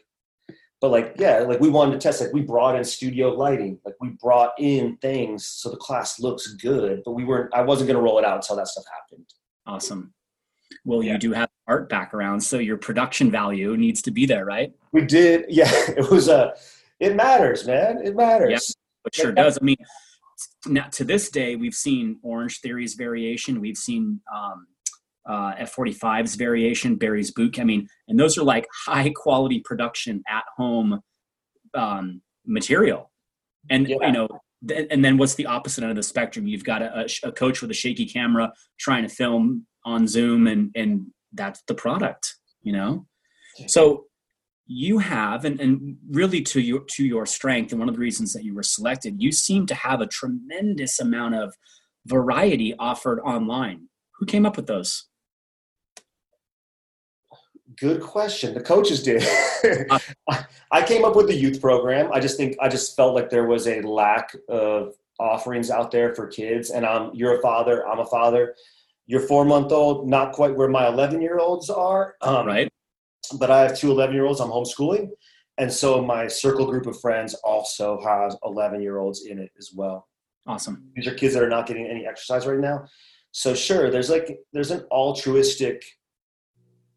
But 0.79 0.91
like, 0.91 1.15
yeah, 1.17 1.39
like 1.39 1.59
we 1.59 1.69
wanted 1.69 1.93
to 1.93 1.99
test, 1.99 2.21
like 2.21 2.33
we 2.33 2.41
brought 2.41 2.75
in 2.75 2.83
studio 2.83 3.29
lighting, 3.29 3.79
like 3.83 3.95
we 3.99 4.09
brought 4.21 4.53
in 4.59 4.97
things 4.97 5.45
so 5.45 5.71
the 5.71 5.77
class 5.77 6.19
looks 6.19 6.53
good, 6.53 7.01
but 7.03 7.11
we 7.11 7.23
weren't, 7.23 7.53
I 7.53 7.61
wasn't 7.61 7.87
going 7.87 7.97
to 7.97 8.03
roll 8.03 8.19
it 8.19 8.25
out 8.25 8.35
until 8.35 8.57
that 8.57 8.67
stuff 8.67 8.83
happened. 8.93 9.25
Awesome. 9.65 10.13
Well, 10.85 11.03
Yeah. 11.03 11.13
you 11.13 11.17
do 11.19 11.33
have 11.33 11.49
art 11.67 11.89
background, 11.89 12.43
so 12.43 12.57
your 12.59 12.77
production 12.77 13.29
value 13.31 13.75
needs 13.77 14.01
to 14.03 14.11
be 14.11 14.25
there, 14.25 14.45
right? 14.45 14.71
We 14.91 15.01
did. 15.01 15.45
Yeah. 15.49 15.71
It 15.89 16.09
was 16.09 16.27
a, 16.27 16.53
it 16.99 17.15
matters, 17.15 17.65
man. 17.67 18.01
It 18.03 18.15
matters. 18.15 18.75
It 19.05 19.15
sure 19.15 19.29
Yeah. 19.29 19.43
does. 19.43 19.57
I 19.61 19.63
mean, 19.63 19.77
now, 20.67 20.87
to 20.89 21.03
this 21.03 21.29
day, 21.29 21.55
we've 21.55 21.75
seen 21.75 22.19
Orangetheory's 22.23 22.93
variation. 22.95 23.59
We've 23.61 23.77
seen 23.77 24.21
um, 24.33 24.67
uh, 25.27 25.55
F45's 25.55 26.35
variation, 26.35 26.95
Barry's 26.95 27.31
Boot. 27.31 27.59
I 27.59 27.63
mean, 27.63 27.87
and 28.07 28.19
those 28.19 28.37
are 28.37 28.43
like 28.43 28.65
high 28.85 29.09
quality 29.15 29.59
production 29.59 30.23
at 30.27 30.43
home 30.55 31.01
um, 31.73 32.21
material. 32.45 33.11
And 33.69 33.87
Yeah. 33.87 33.97
you 34.01 34.11
know, 34.13 34.27
th- 34.67 34.87
and 34.91 35.03
then 35.03 35.17
what's 35.17 35.35
the 35.35 35.45
opposite 35.45 35.81
end 35.83 35.91
of 35.91 35.95
the 35.97 36.03
spectrum? 36.03 36.47
You've 36.47 36.63
got 36.63 36.81
a, 36.81 37.01
a 37.01 37.27
a 37.29 37.31
coach 37.31 37.61
with 37.61 37.71
a 37.71 37.73
shaky 37.73 38.05
camera 38.05 38.53
trying 38.79 39.03
to 39.03 39.09
film 39.09 39.65
on 39.87 40.07
Zoom, 40.07 40.47
and 40.47 40.71
and 40.75 41.07
that's 41.33 41.63
the 41.67 41.73
product. 41.73 42.35
You 42.61 42.73
know, 42.73 43.07
so 43.67 44.05
you 44.67 44.99
have 44.99 45.45
and, 45.45 45.61
and 45.61 45.95
really 46.09 46.41
to 46.41 46.59
your 46.59 46.81
to 46.81 47.05
your 47.05 47.25
strength 47.25 47.71
and 47.71 47.79
one 47.79 47.87
of 47.87 47.95
the 47.95 48.01
reasons 48.01 48.33
that 48.33 48.43
you 48.43 48.53
were 48.53 48.63
selected 48.63 49.15
you 49.17 49.31
seem 49.31 49.65
to 49.65 49.73
have 49.73 50.01
a 50.01 50.07
tremendous 50.07 50.99
amount 50.99 51.33
of 51.33 51.53
variety 52.05 52.75
offered 52.77 53.21
online 53.21 53.87
who 54.19 54.25
came 54.25 54.45
up 54.45 54.57
with 54.57 54.67
those 54.67 55.07
Good 57.79 58.01
question. 58.01 58.53
The 58.55 58.61
coaches 58.61 59.03
did. 59.03 59.23
Uh, 60.29 60.43
I 60.71 60.83
came 60.83 61.03
up 61.03 61.15
with 61.15 61.27
the 61.27 61.33
youth 61.35 61.59
program. 61.59 62.11
I 62.13 62.19
just 62.19 62.37
think 62.37 62.55
I 62.61 62.69
just 62.69 62.95
felt 62.95 63.15
like 63.15 63.31
there 63.31 63.47
was 63.47 63.67
a 63.67 63.81
lack 63.81 64.35
of 64.47 64.93
offerings 65.19 65.71
out 65.71 65.89
there 65.89 66.13
for 66.13 66.27
kids. 66.27 66.69
And 66.69 66.85
I'm 66.85 67.09
you're 67.15 67.39
a 67.39 67.41
father. 67.41 67.87
I'm 67.87 67.97
a 67.97 68.05
father. 68.05 68.53
Your 69.07 69.21
four 69.21 69.45
month 69.45 69.71
old, 69.71 70.07
not 70.07 70.33
quite 70.33 70.55
where 70.55 70.67
my 70.67 70.87
11 70.87 71.21
year 71.21 71.39
olds 71.39 71.69
are. 71.69 72.15
Um, 72.21 72.45
right 72.45 72.69
But 73.39 73.49
I 73.49 73.61
have 73.61 73.77
two 73.77 73.91
11 73.91 74.13
year 74.13 74.25
olds. 74.25 74.39
I'm 74.39 74.49
homeschooling, 74.49 75.09
and 75.57 75.71
so 75.71 76.01
my 76.01 76.27
circle 76.27 76.65
group 76.65 76.85
of 76.85 76.99
friends 76.99 77.33
also 77.35 77.99
has 78.05 78.35
11 78.43 78.81
year 78.81 78.99
olds 78.99 79.25
in 79.25 79.39
it 79.39 79.51
as 79.57 79.71
well. 79.73 80.07
awesome 80.45 80.91
These 80.95 81.07
are 81.07 81.13
kids 81.13 81.33
that 81.33 81.43
are 81.43 81.49
not 81.49 81.67
getting 81.67 81.87
any 81.87 82.05
exercise 82.05 82.45
right 82.45 82.59
now. 82.59 82.85
So 83.31 83.53
sure, 83.53 83.89
there's 83.89 84.09
like 84.09 84.39
there's 84.51 84.71
an 84.71 84.83
altruistic 84.91 85.83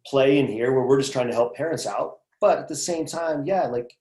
play 0.07 0.39
in 0.39 0.47
here 0.47 0.73
where 0.73 0.85
we're 0.85 1.01
just 1.01 1.13
trying 1.13 1.29
to 1.29 1.35
help 1.35 1.55
parents 1.55 1.87
out. 1.87 2.19
But 2.41 2.59
at 2.59 2.69
the 2.69 2.77
same 2.77 3.07
time, 3.07 3.45
yeah, 3.45 3.67
like 3.67 3.93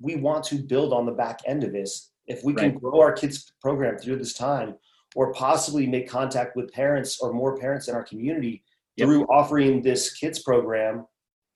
we 0.00 0.16
want 0.16 0.44
to 0.44 0.56
build 0.56 0.92
on 0.92 1.06
the 1.06 1.12
back 1.12 1.40
end 1.46 1.64
of 1.64 1.72
this. 1.72 2.10
If 2.26 2.42
we 2.42 2.54
can 2.54 2.74
grow 2.74 3.00
our 3.00 3.12
kids 3.12 3.52
program 3.60 3.98
through 3.98 4.16
this 4.16 4.34
time, 4.34 4.74
or 5.16 5.32
possibly 5.32 5.86
make 5.86 6.06
contact 6.06 6.54
with 6.56 6.70
parents 6.72 7.20
or 7.20 7.32
more 7.32 7.56
parents 7.56 7.88
in 7.88 7.94
our 7.94 8.04
community 8.04 8.62
Yep. 8.98 9.06
through 9.08 9.24
offering 9.24 9.82
this 9.82 10.12
kids 10.14 10.38
program, 10.42 11.06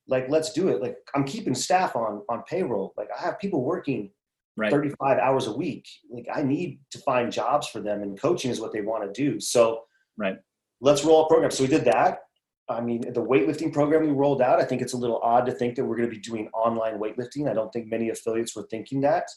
like 0.08 0.28
let's 0.28 0.52
do 0.52 0.68
it. 0.68 0.82
Like 0.82 0.98
I'm 1.14 1.24
keeping 1.24 1.54
staff 1.54 1.96
on 1.96 2.22
on 2.28 2.42
payroll. 2.42 2.92
Like 2.98 3.08
I 3.16 3.22
have 3.22 3.38
people 3.38 3.62
working 3.64 4.10
right 4.58 4.70
35 4.70 5.18
hours 5.18 5.46
a 5.46 5.52
week. 5.52 5.88
Like 6.10 6.26
I 6.34 6.42
need 6.42 6.80
to 6.90 6.98
find 6.98 7.32
jobs 7.32 7.66
for 7.68 7.80
them 7.80 8.02
and 8.02 8.20
coaching 8.20 8.50
is 8.50 8.60
what 8.60 8.72
they 8.74 8.82
want 8.82 9.04
to 9.04 9.12
do. 9.24 9.40
So 9.40 9.84
Right. 10.18 10.36
let's 10.82 11.02
roll 11.02 11.24
a 11.24 11.28
program. 11.28 11.50
So 11.50 11.64
we 11.64 11.68
did 11.70 11.84
that. 11.86 12.18
I 12.68 12.80
mean, 12.82 13.00
the 13.00 13.24
weightlifting 13.24 13.72
program 13.72 14.02
we 14.02 14.12
rolled 14.12 14.42
out, 14.42 14.60
I 14.60 14.64
think 14.64 14.82
it's 14.82 14.92
a 14.92 14.98
little 14.98 15.18
odd 15.22 15.46
to 15.46 15.52
think 15.52 15.76
that 15.76 15.84
we're 15.84 15.96
going 15.96 16.10
to 16.10 16.14
be 16.14 16.20
doing 16.20 16.48
online 16.52 16.98
weightlifting. 16.98 17.48
I 17.50 17.54
don't 17.54 17.72
think 17.72 17.88
many 17.88 18.10
affiliates 18.10 18.54
were 18.54 18.66
thinking 18.70 19.00
that. 19.00 19.28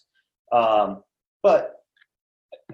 Um, 0.52 1.04
but 1.42 1.83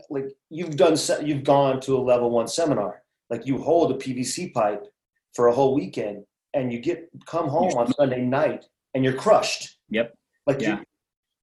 like 0.09 0.25
you've 0.49 0.75
done, 0.75 0.97
you've 1.23 1.43
gone 1.43 1.79
to 1.81 1.97
a 1.97 2.01
level 2.01 2.29
one 2.29 2.47
seminar, 2.47 3.03
like 3.29 3.45
you 3.45 3.57
hold 3.57 3.91
a 3.91 3.95
PVC 3.95 4.53
pipe 4.53 4.85
for 5.33 5.47
a 5.47 5.53
whole 5.53 5.73
weekend 5.75 6.23
and 6.53 6.73
you 6.73 6.79
get 6.79 7.09
come 7.25 7.47
home 7.47 7.73
on 7.77 7.91
Sunday 7.93 8.21
night 8.21 8.65
and 8.93 9.03
you're 9.03 9.13
crushed. 9.13 9.77
Yep. 9.89 10.15
Like 10.47 10.61
Yeah. 10.61 10.79
you, 10.79 10.85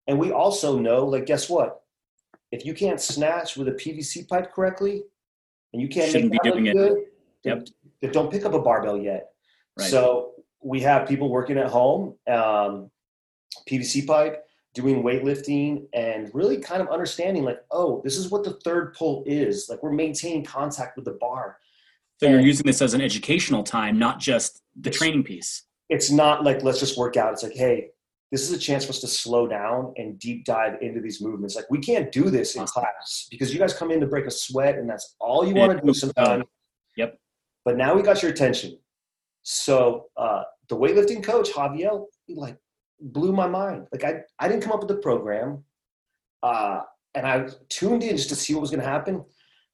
and 0.08 0.18
we 0.18 0.32
also 0.32 0.78
know, 0.78 1.04
like, 1.04 1.26
guess 1.26 1.48
what? 1.48 1.80
If 2.52 2.64
you 2.64 2.74
can't 2.74 3.00
snatch 3.00 3.56
with 3.56 3.68
a 3.68 3.72
PVC 3.72 4.28
pipe 4.28 4.52
correctly, 4.52 5.02
and 5.72 5.82
you 5.82 5.88
can't 5.88 6.10
Shouldn't 6.10 6.30
make 6.30 6.42
be 6.42 6.50
doing 6.50 6.64
look 6.74 6.98
it. 7.44 7.68
Yep. 8.02 8.12
don't 8.12 8.30
pick 8.30 8.44
up 8.44 8.54
a 8.54 8.60
barbell 8.60 8.96
yet. 8.98 9.30
Right. 9.78 9.90
So 9.90 10.32
we 10.62 10.80
have 10.80 11.08
people 11.08 11.28
working 11.28 11.58
at 11.58 11.66
home, 11.66 12.14
um, 12.28 12.90
PVC 13.68 14.06
pipe, 14.06 14.45
doing 14.76 15.02
weightlifting, 15.02 15.88
and 15.92 16.30
really 16.32 16.58
kind 16.58 16.80
of 16.80 16.88
understanding, 16.88 17.42
like, 17.42 17.58
oh, 17.72 18.00
this 18.04 18.16
is 18.16 18.30
what 18.30 18.44
the 18.44 18.52
third 18.64 18.94
pull 18.94 19.24
is. 19.26 19.66
Like, 19.68 19.82
we're 19.82 19.90
maintaining 19.90 20.44
contact 20.44 20.94
with 20.94 21.04
the 21.04 21.18
bar. 21.20 21.58
so 22.20 22.28
you're 22.28 22.38
using 22.38 22.64
this 22.64 22.80
as 22.80 22.94
an 22.94 23.00
educational 23.00 23.64
time 23.64 23.98
not 23.98 24.20
just 24.20 24.62
the 24.80 24.90
training 24.90 25.24
piece 25.24 25.66
it's 25.88 26.10
not 26.10 26.44
like 26.44 26.62
let's 26.62 26.80
just 26.80 26.98
work 26.98 27.16
out. 27.16 27.32
It's 27.32 27.42
like, 27.42 27.54
hey, 27.54 27.88
this 28.32 28.42
is 28.42 28.50
a 28.50 28.58
chance 28.58 28.84
for 28.84 28.90
us 28.90 29.00
to 29.00 29.06
slow 29.06 29.46
down 29.46 29.94
and 29.96 30.18
deep 30.18 30.44
dive 30.44 30.78
into 30.82 31.00
these 31.00 31.20
movements. 31.20 31.54
Like 31.54 31.70
we 31.70 31.78
can't 31.78 32.10
do 32.10 32.28
this 32.28 32.56
in 32.56 32.62
Awesome. 32.62 32.82
class 32.82 33.28
because 33.30 33.52
you 33.52 33.60
guys 33.60 33.72
come 33.72 33.90
in 33.90 34.00
to 34.00 34.06
break 34.06 34.26
a 34.26 34.30
sweat 34.30 34.76
and 34.76 34.88
that's 34.88 35.14
all 35.20 35.46
you 35.46 35.54
want 35.54 35.78
to 35.78 35.86
do 35.86 35.94
sometimes. 35.94 36.44
Yep. 36.96 37.18
But 37.64 37.76
now 37.76 37.94
we 37.94 38.02
got 38.02 38.22
your 38.22 38.32
attention. 38.32 38.78
So 39.42 40.06
uh, 40.16 40.42
the 40.68 40.76
weightlifting 40.76 41.22
coach 41.22 41.52
Javier 41.52 42.04
he 42.26 42.34
like 42.34 42.56
blew 43.00 43.32
my 43.32 43.46
mind. 43.46 43.86
Like 43.92 44.04
I, 44.04 44.22
I 44.38 44.48
didn't 44.48 44.62
come 44.62 44.72
up 44.72 44.80
with 44.80 44.88
the 44.88 44.96
program, 44.96 45.64
uh, 46.42 46.80
and 47.14 47.26
I 47.26 47.48
tuned 47.68 48.02
in 48.02 48.16
just 48.16 48.28
to 48.30 48.36
see 48.36 48.54
what 48.54 48.60
was 48.60 48.70
going 48.70 48.82
to 48.82 48.88
happen. 48.88 49.24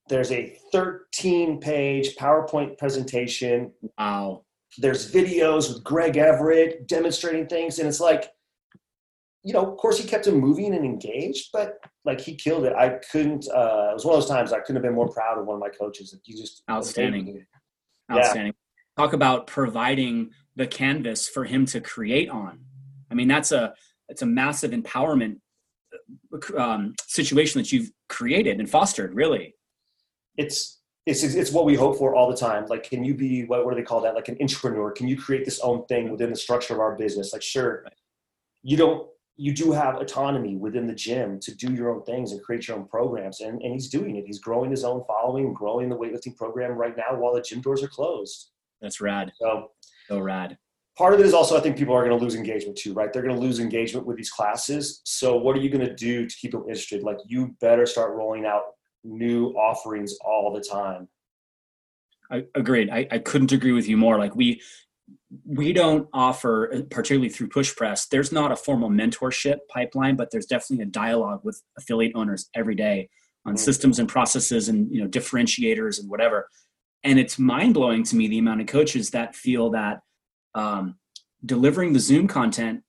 There's 0.08 0.32
a 0.32 0.56
13 0.72 1.60
page 1.60 2.16
PowerPoint 2.16 2.78
presentation 2.78 3.72
wow 3.98 4.44
there's 4.78 5.12
videos 5.12 5.72
with 5.72 5.84
Greg 5.84 6.16
Everett 6.16 6.88
demonstrating 6.88 7.46
things, 7.46 7.78
and 7.78 7.88
it's 7.88 8.00
like, 8.00 8.30
you 9.42 9.52
know, 9.52 9.70
of 9.70 9.76
course 9.76 9.98
he 9.98 10.08
kept 10.08 10.26
him 10.26 10.36
moving 10.36 10.74
and 10.74 10.84
engaged, 10.84 11.50
but 11.52 11.74
like 12.04 12.20
he 12.20 12.34
killed 12.34 12.64
it. 12.64 12.72
I 12.74 13.00
couldn't. 13.10 13.46
Uh, 13.48 13.88
it 13.90 13.94
was 13.94 14.04
one 14.04 14.14
of 14.14 14.22
those 14.22 14.30
times 14.30 14.52
I 14.52 14.60
couldn't 14.60 14.76
have 14.76 14.82
been 14.82 14.94
more 14.94 15.08
proud 15.08 15.38
of 15.38 15.46
one 15.46 15.56
of 15.56 15.60
my 15.60 15.68
coaches. 15.68 16.12
Like 16.12 16.22
you 16.26 16.36
just 16.36 16.62
Outstanding. 16.70 17.44
Yeah. 18.08 18.16
outstanding 18.16 18.54
talk 18.96 19.12
about 19.12 19.46
providing 19.46 20.30
the 20.54 20.66
canvas 20.66 21.28
for 21.28 21.44
him 21.44 21.64
to 21.66 21.80
create 21.80 22.28
on 22.28 22.60
i 23.12 23.14
mean 23.14 23.28
that's 23.28 23.52
a 23.52 23.72
it's 24.08 24.22
a 24.22 24.26
massive 24.26 24.72
empowerment 24.72 25.36
um, 26.56 26.94
situation 27.06 27.60
that 27.60 27.70
you've 27.70 27.90
created 28.08 28.58
and 28.58 28.68
fostered 28.68 29.14
really 29.14 29.54
It's 30.36 30.80
it's 31.04 31.22
it's 31.22 31.50
what 31.50 31.64
we 31.64 31.74
hope 31.74 31.98
for 31.98 32.14
all 32.14 32.30
the 32.30 32.36
time. 32.36 32.64
Like, 32.66 32.84
can 32.84 33.04
you 33.04 33.14
be 33.14 33.44
what, 33.44 33.64
what 33.64 33.74
do 33.74 33.76
they 33.80 33.84
call 33.84 34.00
that? 34.02 34.14
Like 34.14 34.28
an 34.28 34.36
entrepreneur? 34.40 34.90
Can 34.92 35.08
you 35.08 35.16
create 35.16 35.44
this 35.44 35.60
own 35.60 35.84
thing 35.86 36.10
within 36.10 36.30
the 36.30 36.36
structure 36.36 36.74
of 36.74 36.80
our 36.80 36.94
business? 36.96 37.32
Like, 37.32 37.42
sure, 37.42 37.84
you 38.62 38.76
don't. 38.76 39.08
You 39.36 39.52
do 39.52 39.72
have 39.72 39.96
autonomy 39.96 40.56
within 40.56 40.86
the 40.86 40.94
gym 40.94 41.40
to 41.40 41.54
do 41.54 41.72
your 41.74 41.90
own 41.90 42.02
things 42.04 42.32
and 42.32 42.42
create 42.42 42.68
your 42.68 42.76
own 42.78 42.86
programs, 42.86 43.40
and, 43.40 43.60
and 43.62 43.72
he's 43.72 43.88
doing 43.88 44.16
it. 44.16 44.24
He's 44.26 44.38
growing 44.38 44.70
his 44.70 44.84
own 44.84 45.02
following, 45.08 45.52
growing 45.52 45.88
the 45.88 45.96
weightlifting 45.96 46.36
program 46.36 46.72
right 46.72 46.96
now 46.96 47.16
while 47.16 47.34
the 47.34 47.42
gym 47.42 47.60
doors 47.60 47.82
are 47.82 47.88
closed. 47.88 48.50
that's 48.80 49.00
rad 49.00 49.32
So 49.40 49.70
so 50.08 50.20
rad 50.20 50.56
part 50.96 51.14
of 51.14 51.20
it 51.20 51.26
is 51.26 51.34
also 51.34 51.56
I 51.56 51.60
think 51.60 51.76
people 51.76 51.94
are 51.94 52.04
going 52.06 52.16
to 52.16 52.22
lose 52.22 52.34
engagement 52.34 52.76
too, 52.76 52.92
right? 52.92 53.12
They're 53.12 53.22
going 53.22 53.34
to 53.34 53.40
lose 53.40 53.60
engagement 53.60 54.06
with 54.06 54.16
these 54.16 54.30
classes. 54.30 55.00
So 55.04 55.36
what 55.36 55.56
are 55.56 55.60
you 55.60 55.70
going 55.70 55.86
to 55.86 55.94
do 55.94 56.26
to 56.26 56.36
keep 56.36 56.52
them 56.52 56.62
interested? 56.62 57.02
Like 57.02 57.18
you 57.26 57.56
better 57.60 57.86
start 57.86 58.14
rolling 58.14 58.44
out 58.46 58.62
new 59.04 59.48
offerings 59.50 60.16
all 60.24 60.52
the 60.52 60.60
time. 60.60 61.08
I, 62.30 62.44
agreed 62.54 62.88
I, 62.90 63.06
I 63.10 63.18
couldn't 63.18 63.52
agree 63.52 63.72
with 63.72 63.86
you 63.86 63.98
more 63.98 64.18
like 64.18 64.34
we 64.34 64.62
we 65.44 65.74
don't 65.74 66.08
offer 66.14 66.82
particularly 66.90 67.28
through 67.28 67.48
push 67.48 67.76
press 67.76 68.06
there's 68.06 68.32
not 68.32 68.50
a 68.50 68.56
formal 68.56 68.88
mentorship 68.88 69.58
pipeline 69.68 70.16
but 70.16 70.30
there's 70.30 70.46
definitely 70.46 70.84
a 70.84 70.86
dialogue 70.86 71.40
with 71.42 71.62
affiliate 71.76 72.12
owners 72.14 72.48
every 72.54 72.74
day 72.74 73.10
on 73.44 73.54
Mm. 73.54 73.58
systems 73.58 73.98
and 73.98 74.08
processes 74.08 74.68
and 74.70 74.90
you 74.90 75.02
know 75.02 75.08
differentiators 75.08 76.00
and 76.00 76.08
whatever 76.08 76.48
and 77.04 77.18
it's 77.18 77.38
mind-blowing 77.38 78.04
to 78.04 78.16
me 78.16 78.28
the 78.28 78.38
amount 78.38 78.62
of 78.62 78.66
coaches 78.66 79.10
that 79.10 79.34
feel 79.34 79.68
that 79.70 80.00
um, 80.54 80.96
delivering 81.44 81.92
the 81.92 82.00
zoom 82.00 82.26
content 82.28 82.82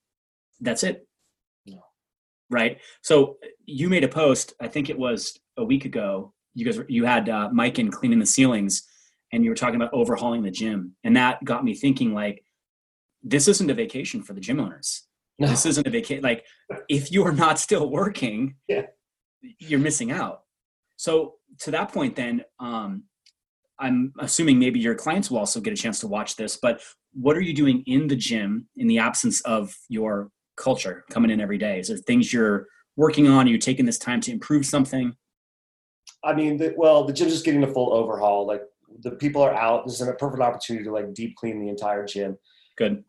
that's 0.60 0.82
it. 0.84 1.06
Right? 2.50 2.78
So 3.02 3.38
you 3.66 3.88
made 3.88 4.04
a 4.04 4.08
post 4.08 4.52
i 4.60 4.68
think 4.68 4.90
it 4.90 4.98
was 4.98 5.38
a 5.56 5.64
week 5.64 5.84
ago. 5.86 6.32
You 6.54 6.64
guys, 6.64 6.78
you 6.88 7.04
had 7.04 7.28
uh, 7.28 7.48
mike 7.52 7.78
in 7.78 7.90
cleaning 7.90 8.18
the 8.20 8.26
ceilings 8.26 8.82
and 9.32 9.42
you 9.42 9.50
were 9.50 9.56
talking 9.56 9.76
about 9.76 9.92
overhauling 9.92 10.42
the 10.42 10.50
gym. 10.50 10.94
And 11.02 11.16
that 11.16 11.42
got 11.44 11.64
me 11.64 11.74
thinking 11.74 12.14
like 12.14 12.44
this 13.22 13.48
isn't 13.48 13.70
a 13.70 13.74
vacation 13.74 14.22
for 14.22 14.34
the 14.34 14.40
gym 14.40 14.60
owners. 14.60 15.02
No. 15.38 15.48
this 15.48 15.66
isn't 15.66 15.86
a 15.86 15.90
vacation 15.90 16.22
like 16.22 16.44
if 16.88 17.10
you 17.10 17.24
are 17.26 17.32
not 17.32 17.58
still 17.58 17.90
working 17.90 18.54
Yeah. 18.68 18.82
you're 19.58 19.80
missing 19.80 20.12
out. 20.12 20.42
So 20.96 21.34
to 21.60 21.70
that 21.72 21.92
point 21.92 22.14
then 22.14 22.44
um 22.60 23.04
I'm 23.78 24.12
assuming 24.20 24.58
maybe 24.58 24.78
your 24.78 24.94
clients 24.94 25.30
will 25.30 25.38
also 25.38 25.60
get 25.60 25.72
a 25.72 25.76
chance 25.76 26.00
to 26.00 26.06
watch 26.06 26.36
this, 26.36 26.56
but 26.56 26.80
what 27.12 27.36
are 27.36 27.40
you 27.40 27.54
doing 27.54 27.82
in 27.86 28.06
the 28.06 28.16
gym 28.16 28.68
in 28.76 28.86
the 28.86 28.98
absence 28.98 29.40
of 29.42 29.76
your 29.88 30.30
culture 30.56 31.04
coming 31.10 31.30
in 31.30 31.40
every 31.40 31.58
day? 31.58 31.80
Is 31.80 31.88
there 31.88 31.96
things 31.96 32.32
you're 32.32 32.66
working 32.96 33.26
on? 33.26 33.46
Are 33.46 33.50
you 33.50 33.58
taking 33.58 33.86
this 33.86 33.98
time 33.98 34.20
to 34.22 34.32
improve 34.32 34.64
something? 34.66 35.14
I 36.22 36.34
mean, 36.34 36.56
the, 36.56 36.74
well, 36.76 37.04
the 37.04 37.12
gym's 37.12 37.32
just 37.32 37.44
getting 37.44 37.64
a 37.64 37.72
full 37.72 37.92
overhaul. 37.92 38.46
Like 38.46 38.62
the 39.02 39.12
people 39.12 39.42
are 39.42 39.54
out. 39.54 39.84
This 39.84 40.00
is 40.00 40.06
a 40.06 40.12
perfect 40.14 40.42
opportunity 40.42 40.84
to 40.84 40.92
like 40.92 41.12
deep 41.14 41.36
clean 41.36 41.60
the 41.60 41.68
entire 41.68 42.06
gym. 42.06 42.38
Good. 42.76 43.04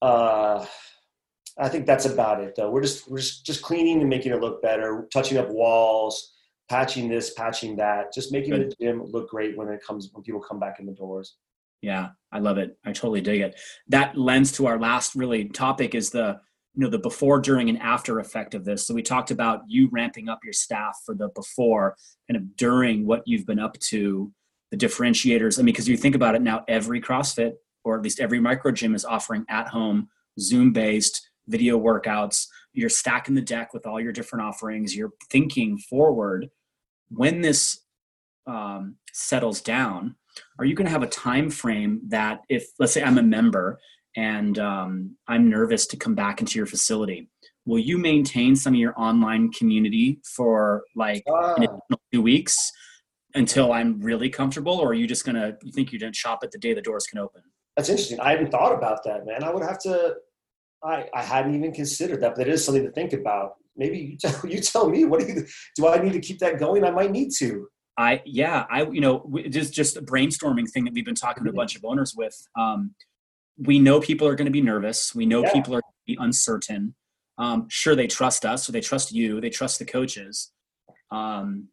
Uh, 0.00 0.64
I 1.58 1.68
think 1.68 1.86
that's 1.86 2.06
about 2.06 2.42
it, 2.42 2.54
though. 2.56 2.70
We're 2.70 2.82
just 2.82 3.10
we're 3.10 3.18
just 3.18 3.44
just 3.44 3.62
cleaning 3.62 4.00
and 4.00 4.08
making 4.08 4.32
it 4.32 4.40
look 4.40 4.62
better, 4.62 5.06
touching 5.12 5.38
up 5.38 5.48
walls, 5.50 6.32
patching 6.68 7.08
this, 7.08 7.34
patching 7.34 7.76
that, 7.76 8.12
just 8.12 8.32
making 8.32 8.50
Good. 8.50 8.70
the 8.70 8.84
gym 8.84 9.04
look 9.04 9.30
great 9.30 9.56
when 9.56 9.68
it 9.68 9.80
comes 9.86 10.10
when 10.12 10.22
people 10.22 10.40
come 10.40 10.58
back 10.58 10.80
in 10.80 10.86
the 10.86 10.92
doors. 10.92 11.36
Yeah, 11.80 12.10
I 12.30 12.38
love 12.38 12.58
it. 12.58 12.78
I 12.84 12.92
totally 12.92 13.20
dig 13.20 13.40
it. 13.40 13.60
That 13.88 14.16
lends 14.16 14.52
to 14.52 14.66
our 14.66 14.78
last 14.78 15.14
really 15.14 15.46
topic 15.46 15.94
is 15.94 16.10
the 16.10 16.40
you 16.74 16.80
know 16.80 16.88
the 16.88 16.98
before 16.98 17.40
during 17.40 17.68
and 17.68 17.78
after 17.80 18.18
effect 18.18 18.54
of 18.54 18.64
this 18.64 18.86
so 18.86 18.94
we 18.94 19.02
talked 19.02 19.30
about 19.30 19.60
you 19.66 19.88
ramping 19.92 20.28
up 20.28 20.40
your 20.42 20.52
staff 20.52 20.96
for 21.04 21.14
the 21.14 21.28
before 21.34 21.96
kind 22.30 22.36
of 22.36 22.56
during 22.56 23.06
what 23.06 23.22
you've 23.26 23.46
been 23.46 23.58
up 23.58 23.78
to 23.78 24.32
the 24.70 24.76
differentiators 24.76 25.58
i 25.58 25.62
mean 25.62 25.66
because 25.66 25.88
you 25.88 25.96
think 25.96 26.14
about 26.14 26.34
it 26.34 26.42
now 26.42 26.64
every 26.68 27.00
crossfit 27.00 27.52
or 27.84 27.96
at 27.96 28.02
least 28.02 28.20
every 28.20 28.40
micro 28.40 28.72
gym 28.72 28.94
is 28.94 29.04
offering 29.04 29.44
at 29.48 29.68
home 29.68 30.08
zoom 30.40 30.72
based 30.72 31.28
video 31.46 31.78
workouts 31.78 32.46
you're 32.72 32.88
stacking 32.88 33.34
the 33.34 33.42
deck 33.42 33.74
with 33.74 33.86
all 33.86 34.00
your 34.00 34.12
different 34.12 34.44
offerings 34.44 34.96
you're 34.96 35.12
thinking 35.30 35.78
forward 35.78 36.48
when 37.10 37.40
this 37.40 37.80
um, 38.46 38.96
settles 39.12 39.60
down 39.60 40.16
are 40.58 40.64
you 40.64 40.74
going 40.74 40.86
to 40.86 40.92
have 40.92 41.02
a 41.02 41.08
time 41.08 41.50
frame 41.50 42.00
that 42.08 42.40
if 42.48 42.66
let's 42.78 42.92
say 42.92 43.02
i'm 43.02 43.18
a 43.18 43.22
member 43.22 43.78
and 44.16 44.58
um, 44.58 45.16
I'm 45.28 45.48
nervous 45.48 45.86
to 45.88 45.96
come 45.96 46.14
back 46.14 46.40
into 46.40 46.58
your 46.58 46.66
facility. 46.66 47.28
Will 47.64 47.78
you 47.78 47.96
maintain 47.96 48.56
some 48.56 48.74
of 48.74 48.80
your 48.80 48.98
online 48.98 49.52
community 49.52 50.20
for 50.24 50.82
like 50.96 51.22
uh, 51.32 51.66
two 52.12 52.20
weeks 52.20 52.70
until 53.34 53.72
I'm 53.72 54.00
really 54.00 54.28
comfortable, 54.28 54.74
or 54.78 54.88
are 54.88 54.94
you 54.94 55.06
just 55.06 55.24
gonna 55.24 55.56
you 55.62 55.72
think 55.72 55.92
you're 55.92 56.00
gonna 56.00 56.12
shop 56.12 56.40
at 56.42 56.50
the 56.50 56.58
day 56.58 56.74
the 56.74 56.82
doors 56.82 57.06
can 57.06 57.18
open? 57.18 57.42
That's 57.76 57.88
interesting. 57.88 58.20
I 58.20 58.32
hadn't 58.32 58.50
thought 58.50 58.76
about 58.76 59.04
that, 59.04 59.24
man. 59.24 59.44
I 59.44 59.50
would 59.50 59.62
have 59.62 59.78
to. 59.82 60.16
I 60.84 61.08
I 61.14 61.22
hadn't 61.22 61.54
even 61.54 61.72
considered 61.72 62.20
that, 62.22 62.34
but 62.36 62.46
it 62.48 62.52
is 62.52 62.64
something 62.64 62.84
to 62.84 62.90
think 62.92 63.12
about. 63.12 63.54
Maybe 63.76 63.98
you 63.98 64.16
tell 64.16 64.46
you 64.48 64.60
tell 64.60 64.88
me. 64.88 65.04
What 65.04 65.20
do 65.20 65.26
you 65.26 65.46
do? 65.76 65.86
I 65.86 65.98
need 65.98 66.12
to 66.12 66.20
keep 66.20 66.38
that 66.40 66.58
going? 66.58 66.84
I 66.84 66.90
might 66.90 67.10
need 67.10 67.30
to. 67.38 67.68
I 67.98 68.22
yeah 68.24 68.64
I 68.70 68.84
you 68.84 69.02
know 69.02 69.30
just 69.50 69.74
just 69.74 69.98
a 69.98 70.02
brainstorming 70.02 70.70
thing 70.70 70.84
that 70.84 70.94
we've 70.94 71.04
been 71.04 71.14
talking 71.14 71.44
to 71.44 71.50
a 71.50 71.52
mm-hmm. 71.52 71.58
bunch 71.58 71.76
of 71.76 71.84
owners 71.84 72.14
with. 72.16 72.34
Um, 72.58 72.94
we 73.58 73.78
know 73.78 74.00
people 74.00 74.26
are 74.26 74.34
going 74.34 74.46
to 74.46 74.52
be 74.52 74.62
nervous. 74.62 75.14
We 75.14 75.26
know 75.26 75.42
yeah. 75.42 75.52
people 75.52 75.74
are 75.74 75.82
going 75.82 75.92
to 76.06 76.14
be 76.14 76.16
uncertain. 76.18 76.94
Um, 77.38 77.66
sure, 77.68 77.94
they 77.94 78.06
trust 78.06 78.44
us, 78.44 78.64
so 78.64 78.72
they 78.72 78.80
trust 78.80 79.12
you. 79.12 79.40
They 79.40 79.50
trust 79.50 79.78
the 79.78 79.84
coaches. 79.84 80.52
Um, 81.10 81.68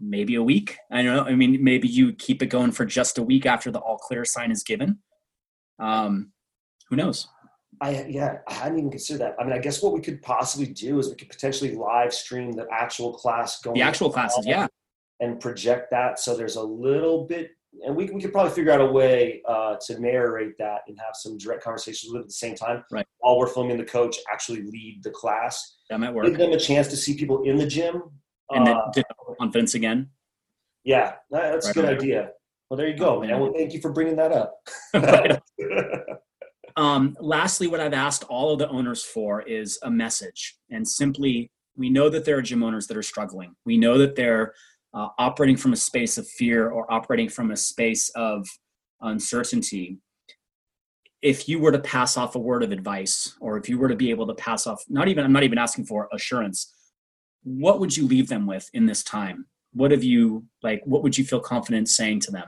maybe 0.00 0.34
a 0.34 0.42
week. 0.42 0.78
I 0.90 1.02
don't 1.02 1.16
know. 1.16 1.24
I 1.24 1.34
mean, 1.34 1.62
maybe 1.62 1.86
you 1.86 2.12
keep 2.12 2.42
it 2.42 2.46
going 2.46 2.72
for 2.72 2.84
just 2.84 3.18
a 3.18 3.22
week 3.22 3.46
after 3.46 3.70
the 3.70 3.78
all 3.78 3.98
clear 3.98 4.24
sign 4.24 4.50
is 4.50 4.64
given. 4.64 4.98
Um, 5.78 6.32
who 6.88 6.96
knows? 6.96 7.28
I 7.82 8.06
yeah, 8.08 8.38
I 8.48 8.54
hadn't 8.54 8.78
even 8.78 8.90
considered 8.90 9.20
that. 9.22 9.36
I 9.38 9.44
mean, 9.44 9.52
I 9.52 9.58
guess 9.58 9.82
what 9.82 9.92
we 9.92 10.00
could 10.00 10.22
possibly 10.22 10.66
do 10.66 10.98
is 10.98 11.08
we 11.08 11.16
could 11.16 11.28
potentially 11.28 11.74
live 11.74 12.14
stream 12.14 12.52
the 12.52 12.66
actual 12.70 13.12
class 13.12 13.60
going. 13.60 13.74
The 13.74 13.82
actual 13.82 14.10
classes, 14.10 14.46
yeah, 14.46 14.68
and 15.20 15.40
project 15.40 15.90
that 15.90 16.18
so 16.18 16.36
there's 16.36 16.56
a 16.56 16.62
little 16.62 17.26
bit 17.26 17.50
and 17.84 17.96
we, 17.96 18.10
we 18.10 18.20
could 18.20 18.32
probably 18.32 18.52
figure 18.52 18.72
out 18.72 18.80
a 18.80 18.86
way 18.86 19.42
uh, 19.48 19.76
to 19.86 19.98
narrate 19.98 20.58
that 20.58 20.80
and 20.88 20.98
have 20.98 21.14
some 21.14 21.38
direct 21.38 21.64
conversations 21.64 22.12
with 22.12 22.22
at 22.22 22.28
the 22.28 22.34
same 22.34 22.54
time. 22.54 22.84
Right. 22.90 23.06
While 23.18 23.38
we're 23.38 23.46
filming 23.46 23.78
the 23.78 23.84
coach 23.84 24.16
actually 24.30 24.62
lead 24.62 25.00
the 25.02 25.10
class. 25.10 25.78
That 25.88 25.98
might 25.98 26.12
work. 26.12 26.26
Give 26.26 26.36
them 26.36 26.52
a 26.52 26.58
chance 26.58 26.88
to 26.88 26.96
see 26.96 27.16
people 27.16 27.42
in 27.44 27.56
the 27.56 27.66
gym. 27.66 28.02
And 28.50 28.68
uh, 28.68 28.90
then 28.94 29.04
confidence 29.38 29.74
again. 29.74 30.10
Yeah, 30.84 31.14
that's 31.30 31.66
right 31.66 31.76
a 31.76 31.80
good 31.80 31.98
idea. 31.98 32.30
Well, 32.68 32.76
there 32.76 32.88
you 32.88 32.96
go, 32.96 33.20
man. 33.20 33.40
Well, 33.40 33.52
thank 33.54 33.72
you 33.72 33.80
for 33.80 33.92
bringing 33.92 34.16
that 34.16 34.32
up. 34.32 34.58
um, 36.76 37.16
lastly, 37.20 37.66
what 37.66 37.80
I've 37.80 37.94
asked 37.94 38.24
all 38.24 38.52
of 38.52 38.58
the 38.58 38.68
owners 38.68 39.04
for 39.04 39.42
is 39.42 39.78
a 39.82 39.90
message. 39.90 40.56
And 40.70 40.86
simply, 40.86 41.50
we 41.76 41.90
know 41.90 42.08
that 42.08 42.24
there 42.24 42.36
are 42.38 42.42
gym 42.42 42.62
owners 42.62 42.86
that 42.86 42.96
are 42.96 43.02
struggling. 43.02 43.54
We 43.64 43.78
know 43.78 43.98
that 43.98 44.16
they're 44.16 44.54
uh, 44.94 45.08
operating 45.18 45.56
from 45.56 45.72
a 45.72 45.76
space 45.76 46.18
of 46.18 46.28
fear 46.28 46.70
or 46.70 46.90
operating 46.92 47.28
from 47.28 47.50
a 47.50 47.56
space 47.56 48.10
of 48.10 48.46
uncertainty 49.00 49.98
if 51.22 51.48
you 51.48 51.60
were 51.60 51.72
to 51.72 51.78
pass 51.78 52.16
off 52.16 52.34
a 52.34 52.38
word 52.38 52.64
of 52.64 52.72
advice 52.72 53.36
or 53.40 53.56
if 53.56 53.68
you 53.68 53.78
were 53.78 53.88
to 53.88 53.96
be 53.96 54.10
able 54.10 54.26
to 54.26 54.34
pass 54.34 54.66
off 54.66 54.82
not 54.88 55.08
even 55.08 55.24
i'm 55.24 55.32
not 55.32 55.42
even 55.42 55.58
asking 55.58 55.84
for 55.84 56.08
assurance 56.12 56.74
what 57.44 57.80
would 57.80 57.96
you 57.96 58.06
leave 58.06 58.28
them 58.28 58.46
with 58.46 58.68
in 58.74 58.86
this 58.86 59.02
time 59.02 59.46
what 59.72 59.90
have 59.90 60.04
you 60.04 60.44
like 60.62 60.82
what 60.84 61.02
would 61.02 61.16
you 61.16 61.24
feel 61.24 61.40
confident 61.40 61.88
saying 61.88 62.20
to 62.20 62.30
them 62.30 62.44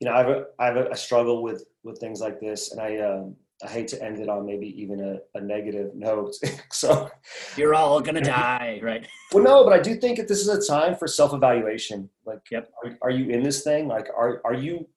you 0.00 0.08
know 0.08 0.14
i 0.14 0.18
have 0.18 0.28
a, 0.28 0.44
I 0.58 0.66
have 0.66 0.76
a, 0.76 0.96
struggle 0.96 1.42
with 1.42 1.64
with 1.84 1.98
things 1.98 2.20
like 2.20 2.40
this 2.40 2.72
and 2.72 2.80
i 2.80 2.98
um 2.98 3.36
I 3.62 3.68
hate 3.68 3.88
to 3.88 4.02
end 4.02 4.20
it 4.20 4.28
on 4.28 4.46
maybe 4.46 4.68
even 4.80 5.00
a, 5.00 5.38
a 5.38 5.40
negative 5.40 5.94
note. 5.94 6.34
so 6.72 7.10
you're 7.56 7.74
all 7.74 8.00
gonna 8.00 8.20
die, 8.22 8.80
right? 8.82 9.06
Well, 9.32 9.44
no, 9.44 9.64
but 9.64 9.72
I 9.72 9.80
do 9.80 9.96
think 9.96 10.16
that 10.16 10.28
this 10.28 10.40
is 10.40 10.48
a 10.48 10.66
time 10.66 10.96
for 10.96 11.06
self-evaluation. 11.06 12.08
Like, 12.24 12.40
yep. 12.50 12.70
are, 12.84 12.96
are 13.02 13.10
you 13.10 13.28
in 13.30 13.42
this 13.42 13.62
thing? 13.62 13.86
Like, 13.86 14.08
are 14.16 14.40
are 14.44 14.54
you? 14.54 14.88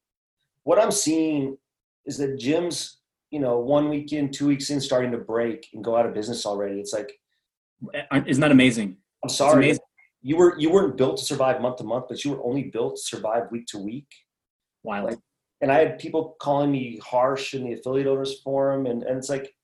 What 0.64 0.80
I'm 0.80 0.92
seeing 0.92 1.58
is 2.06 2.18
that 2.20 2.40
gyms, 2.40 2.96
you 3.32 3.40
know, 3.42 3.60
one 3.60 3.90
week 3.90 4.14
in, 4.14 4.32
two 4.32 4.48
weeks 4.48 4.70
in, 4.70 4.80
starting 4.80 5.12
to 5.12 5.18
break 5.18 5.68
and 5.74 5.84
go 5.84 5.98
out 5.98 6.06
of 6.06 6.14
business 6.14 6.46
already. 6.46 6.80
It's 6.80 6.94
like, 6.94 7.12
isn't 8.26 8.42
that 8.42 8.52
amazing? 8.52 8.98
I'm 9.24 9.30
sorry, 9.30 9.78
you 10.22 10.38
were 10.38 10.58
you 10.58 10.72
weren't 10.72 10.96
built 10.96 11.18
to 11.18 11.26
survive 11.26 11.60
month 11.60 11.78
to 11.78 11.84
month, 11.84 12.06
but 12.08 12.24
you 12.24 12.32
were 12.32 12.44
only 12.46 12.64
built 12.64 12.96
to 12.96 13.02
survive 13.02 13.44
week 13.52 13.66
to 13.68 13.78
week. 13.78 14.08
Wild. 14.84 15.12
Like, 15.12 15.20
and 15.62 15.72
I 15.72 15.80
had 15.80 16.00
people 16.00 16.36
calling 16.40 16.72
me 16.72 17.00
harsh 17.04 17.54
in 17.54 17.64
the 17.64 17.74
affiliate 17.74 18.08
owners 18.08 18.42
forum, 18.42 18.86
and, 18.86 19.04
and 19.04 19.18
it's 19.18 19.30
like, 19.30 19.56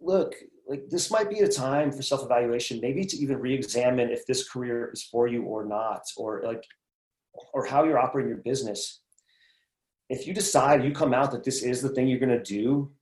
look, 0.00 0.34
like 0.68 0.88
this 0.88 1.10
might 1.10 1.30
be 1.30 1.40
a 1.40 1.48
time 1.48 1.90
for 1.90 2.02
self-evaluation, 2.02 2.80
maybe 2.80 3.04
to 3.04 3.16
even 3.16 3.40
re-examine 3.40 4.10
if 4.10 4.26
this 4.26 4.48
career 4.48 4.90
is 4.92 5.02
for 5.02 5.26
you 5.26 5.42
or 5.42 5.64
not, 5.64 6.02
or 6.16 6.42
like, 6.44 6.64
or 7.52 7.66
how 7.66 7.84
you're 7.84 7.98
operating 7.98 8.28
your 8.28 8.38
business. 8.38 9.00
If 10.10 10.26
you 10.26 10.34
decide 10.34 10.84
you 10.84 10.92
come 10.92 11.14
out 11.14 11.30
that 11.32 11.44
this 11.44 11.62
is 11.62 11.80
the 11.80 11.88
thing 11.88 12.06
you're 12.06 12.18
going 12.18 12.28
to 12.38 12.42
do, 12.42 12.92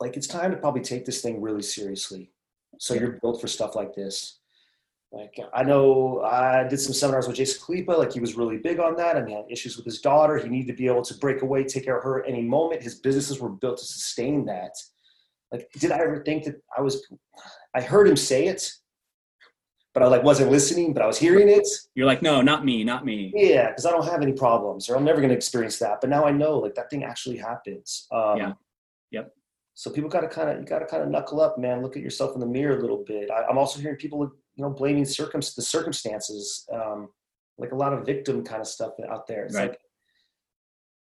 like 0.00 0.16
it's 0.16 0.26
time 0.26 0.50
to 0.50 0.56
probably 0.56 0.82
take 0.82 1.04
this 1.04 1.22
thing 1.22 1.40
really 1.40 1.62
seriously. 1.62 2.30
So 2.78 2.94
you're 2.94 3.18
built 3.20 3.40
for 3.40 3.48
stuff 3.48 3.74
like 3.74 3.94
this. 3.94 4.38
Like 5.10 5.34
I 5.54 5.62
know 5.62 6.20
I 6.22 6.64
did 6.68 6.78
some 6.78 6.92
seminars 6.92 7.26
with 7.26 7.36
Jason 7.36 7.62
Khalipa. 7.62 7.96
Like 7.96 8.12
he 8.12 8.20
was 8.20 8.36
really 8.36 8.58
big 8.58 8.78
on 8.78 8.94
that. 8.96 9.16
I 9.16 9.20
mean, 9.20 9.28
he 9.28 9.34
had 9.34 9.44
issues 9.50 9.76
with 9.76 9.86
his 9.86 10.00
daughter. 10.00 10.36
He 10.36 10.48
needed 10.48 10.72
to 10.72 10.76
be 10.76 10.86
able 10.86 11.02
to 11.02 11.14
break 11.14 11.40
away, 11.40 11.64
take 11.64 11.84
care 11.84 11.96
of 11.96 12.04
her 12.04 12.22
at 12.22 12.28
any 12.28 12.42
moment. 12.42 12.82
His 12.82 12.96
businesses 12.96 13.40
were 13.40 13.48
built 13.48 13.78
to 13.78 13.84
sustain 13.84 14.44
that. 14.46 14.72
Like, 15.50 15.70
did 15.78 15.92
I 15.92 15.98
ever 16.00 16.22
think 16.22 16.44
that 16.44 16.60
I 16.76 16.82
was? 16.82 17.06
I 17.74 17.80
heard 17.80 18.06
him 18.06 18.16
say 18.16 18.48
it, 18.48 18.70
but 19.94 20.02
I 20.02 20.06
like 20.08 20.22
wasn't 20.22 20.50
listening. 20.50 20.92
But 20.92 21.02
I 21.02 21.06
was 21.06 21.18
hearing 21.18 21.48
it. 21.48 21.66
You're 21.94 22.06
like, 22.06 22.20
no, 22.20 22.42
not 22.42 22.66
me, 22.66 22.84
not 22.84 23.06
me. 23.06 23.32
Yeah, 23.34 23.68
because 23.68 23.86
I 23.86 23.90
don't 23.90 24.04
have 24.04 24.20
any 24.20 24.32
problems, 24.32 24.90
or 24.90 24.96
I'm 24.96 25.04
never 25.04 25.20
going 25.20 25.30
to 25.30 25.36
experience 25.36 25.78
that. 25.78 26.02
But 26.02 26.10
now 26.10 26.26
I 26.26 26.32
know, 26.32 26.58
like 26.58 26.74
that 26.74 26.90
thing 26.90 27.04
actually 27.04 27.38
happens. 27.38 28.06
Um, 28.12 28.36
yeah. 28.36 28.52
Yep. 29.12 29.32
So 29.72 29.90
people 29.90 30.10
got 30.10 30.20
to 30.20 30.28
kind 30.28 30.50
of 30.50 30.58
you 30.58 30.66
got 30.66 30.80
to 30.80 30.86
kind 30.86 31.02
of 31.02 31.08
knuckle 31.08 31.40
up, 31.40 31.56
man. 31.56 31.82
Look 31.82 31.96
at 31.96 32.02
yourself 32.02 32.34
in 32.34 32.40
the 32.40 32.46
mirror 32.46 32.76
a 32.76 32.80
little 32.82 33.04
bit. 33.06 33.30
I, 33.30 33.44
I'm 33.44 33.56
also 33.56 33.80
hearing 33.80 33.96
people 33.96 34.18
you 34.58 34.64
know 34.64 34.70
blaming 34.70 35.04
circum 35.04 35.40
the 35.40 35.62
circumstances 35.62 36.66
um, 36.72 37.08
like 37.58 37.72
a 37.72 37.76
lot 37.76 37.92
of 37.92 38.04
victim 38.04 38.44
kind 38.44 38.60
of 38.60 38.66
stuff 38.66 38.92
out 39.10 39.26
there. 39.26 39.44
It's 39.44 39.54
right. 39.54 39.70
like 39.70 39.80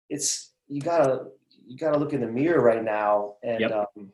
it's 0.08 0.52
you 0.68 0.80
gotta 0.80 1.26
you 1.66 1.76
gotta 1.76 1.98
look 1.98 2.12
in 2.12 2.20
the 2.20 2.26
mirror 2.26 2.62
right 2.62 2.82
now 2.82 3.34
and 3.42 3.60
yep. 3.60 3.72
um, 3.72 4.12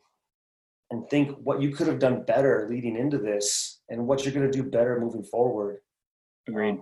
and 0.91 1.09
think 1.11 1.37
what 1.43 1.61
you 1.61 1.71
could 1.71 1.87
have 1.87 1.99
done 1.99 2.25
better 2.25 2.67
leading 2.71 2.97
into 2.97 3.19
this 3.19 3.81
and 3.89 4.07
what 4.07 4.25
you're 4.25 4.33
to 4.35 4.51
do 4.51 4.63
better 4.63 4.99
moving 5.01 5.25
forward. 5.25 5.79
Agreed. 6.49 6.79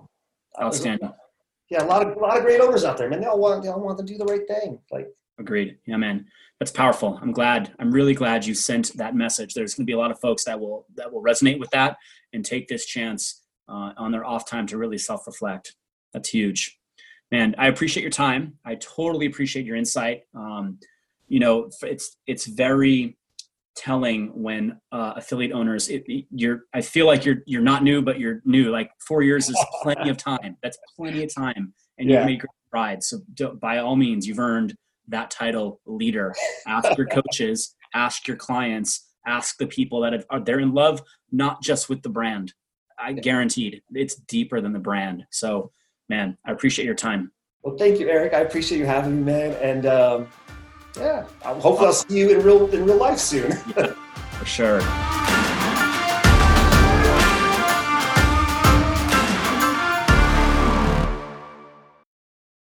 Um, 0.59 0.67
outstanding. 0.67 1.13
Yeah 1.71 1.83
a 1.83 1.87
lot 1.87 2.07
of 2.07 2.17
a 2.17 2.21
lot 2.21 2.37
of 2.37 2.45
great 2.45 2.61
owners 2.61 2.85
out 2.85 2.97
there 2.97 3.09
man. 3.09 3.21
They 3.21 3.27
all 3.27 3.41
want 3.41 3.63
they 3.63 3.69
all 3.69 3.81
want 3.81 3.99
to 3.99 4.05
do 4.05 4.17
the 4.17 4.25
right 4.25 4.47
thing 4.47 4.79
like 4.91 5.09
agreed. 5.39 5.79
Yeah 5.87 5.97
man. 5.97 6.27
That's 6.61 6.73
powerful. 6.73 7.19
I'm 7.21 7.33
glad 7.33 7.75
i'm 7.79 7.91
really 7.91 8.15
glad 8.15 8.47
you 8.47 8.55
sent 8.55 8.97
that 8.97 9.15
message. 9.15 9.53
There's 9.53 9.75
going 9.75 9.85
to 9.85 9.91
be 9.91 9.95
a 9.95 9.99
lot 9.99 10.11
of 10.11 10.21
folks 10.21 10.45
that 10.45 10.59
will 10.59 10.87
that 10.95 11.13
will 11.13 11.23
resonate 11.23 11.59
with 11.59 11.71
that 11.71 11.97
and 12.37 12.45
take 12.45 12.69
this 12.69 12.87
chance 12.87 13.43
uh, 13.69 13.93
on 13.97 14.13
their 14.13 14.25
off 14.25 14.49
time 14.49 14.67
to 14.69 14.79
really 14.79 14.99
self 14.99 15.27
reflect. 15.27 15.75
That's 16.13 16.29
huge. 16.29 16.79
Man, 17.33 17.57
I 17.59 17.67
appreciate 17.67 18.03
your 18.03 18.13
time. 18.13 18.55
I 18.65 18.77
totally 18.77 19.27
appreciate 19.27 19.67
your 19.67 19.75
insight. 19.75 20.23
Um, 20.35 20.79
you 21.27 21.41
know, 21.41 21.69
it's 21.83 22.17
it's 22.29 22.47
very 22.47 23.19
telling 23.77 24.29
when 24.43 24.81
uh, 24.91 25.13
affiliate 25.17 25.53
owners 25.53 25.89
it, 25.91 26.03
you're 26.31 26.63
i 26.73 26.81
feel 26.81 27.07
like 27.07 27.27
you're 27.27 27.43
you're 27.45 27.63
not 27.63 27.83
new 27.83 28.01
but 28.01 28.19
you're 28.19 28.41
new 28.47 28.71
like 28.71 28.91
four 29.07 29.23
years 29.23 29.51
is 29.51 29.67
plenty 29.83 30.09
of 30.09 30.17
time 30.17 30.57
that's 30.63 30.79
plenty 30.97 31.23
of 31.23 31.33
time 31.35 31.75
and 31.99 32.09
yeah. 32.09 32.21
you've 32.21 32.27
made 32.27 32.41
great 32.41 32.51
strides 32.67 33.09
so 33.09 33.55
by 33.61 33.77
all 33.77 33.95
means 33.95 34.27
you've 34.27 34.39
earned 34.39 34.75
that 35.09 35.31
title 35.31 35.81
leader 35.85 36.35
ask 36.67 36.97
your 36.97 37.07
coaches 37.19 37.75
ask 37.95 38.27
your 38.27 38.37
clients 38.37 39.06
ask 39.27 39.59
the 39.59 39.67
people 39.67 40.01
that 40.01 40.13
have, 40.13 40.27
are 40.31 40.41
they're 40.41 40.61
in 40.61 40.73
love 40.73 41.03
not 41.33 41.63
just 41.63 41.89
with 41.89 42.03
the 42.03 42.09
brand. 42.09 42.55
I 42.99 43.13
guaranteed 43.13 43.83
it's 43.93 44.15
deeper 44.15 44.61
than 44.61 44.73
the 44.73 44.79
brand. 44.79 45.27
So 45.31 45.71
man 46.09 46.39
i 46.45 46.53
appreciate 46.53 46.85
your 46.85 46.95
time. 46.95 47.33
Well 47.63 47.77
thank 47.77 47.99
you 48.01 48.09
eric. 48.09 48.33
I 48.33 48.41
appreciate 48.41 48.79
you 48.79 48.87
having 48.87 49.19
me 49.19 49.33
man. 49.33 49.53
And 49.61 49.87
um, 49.87 50.29
yeah 50.97 51.25
hopefully 51.43 51.87
i'll 51.87 51.93
see 51.93 52.19
you 52.19 52.39
in 52.39 52.45
real 52.45 52.69
in 52.69 52.85
real 52.85 52.97
life 52.97 53.19
soon. 53.19 53.53
Yeah, 53.77 53.93
for 54.39 54.45
sure 54.45 55.36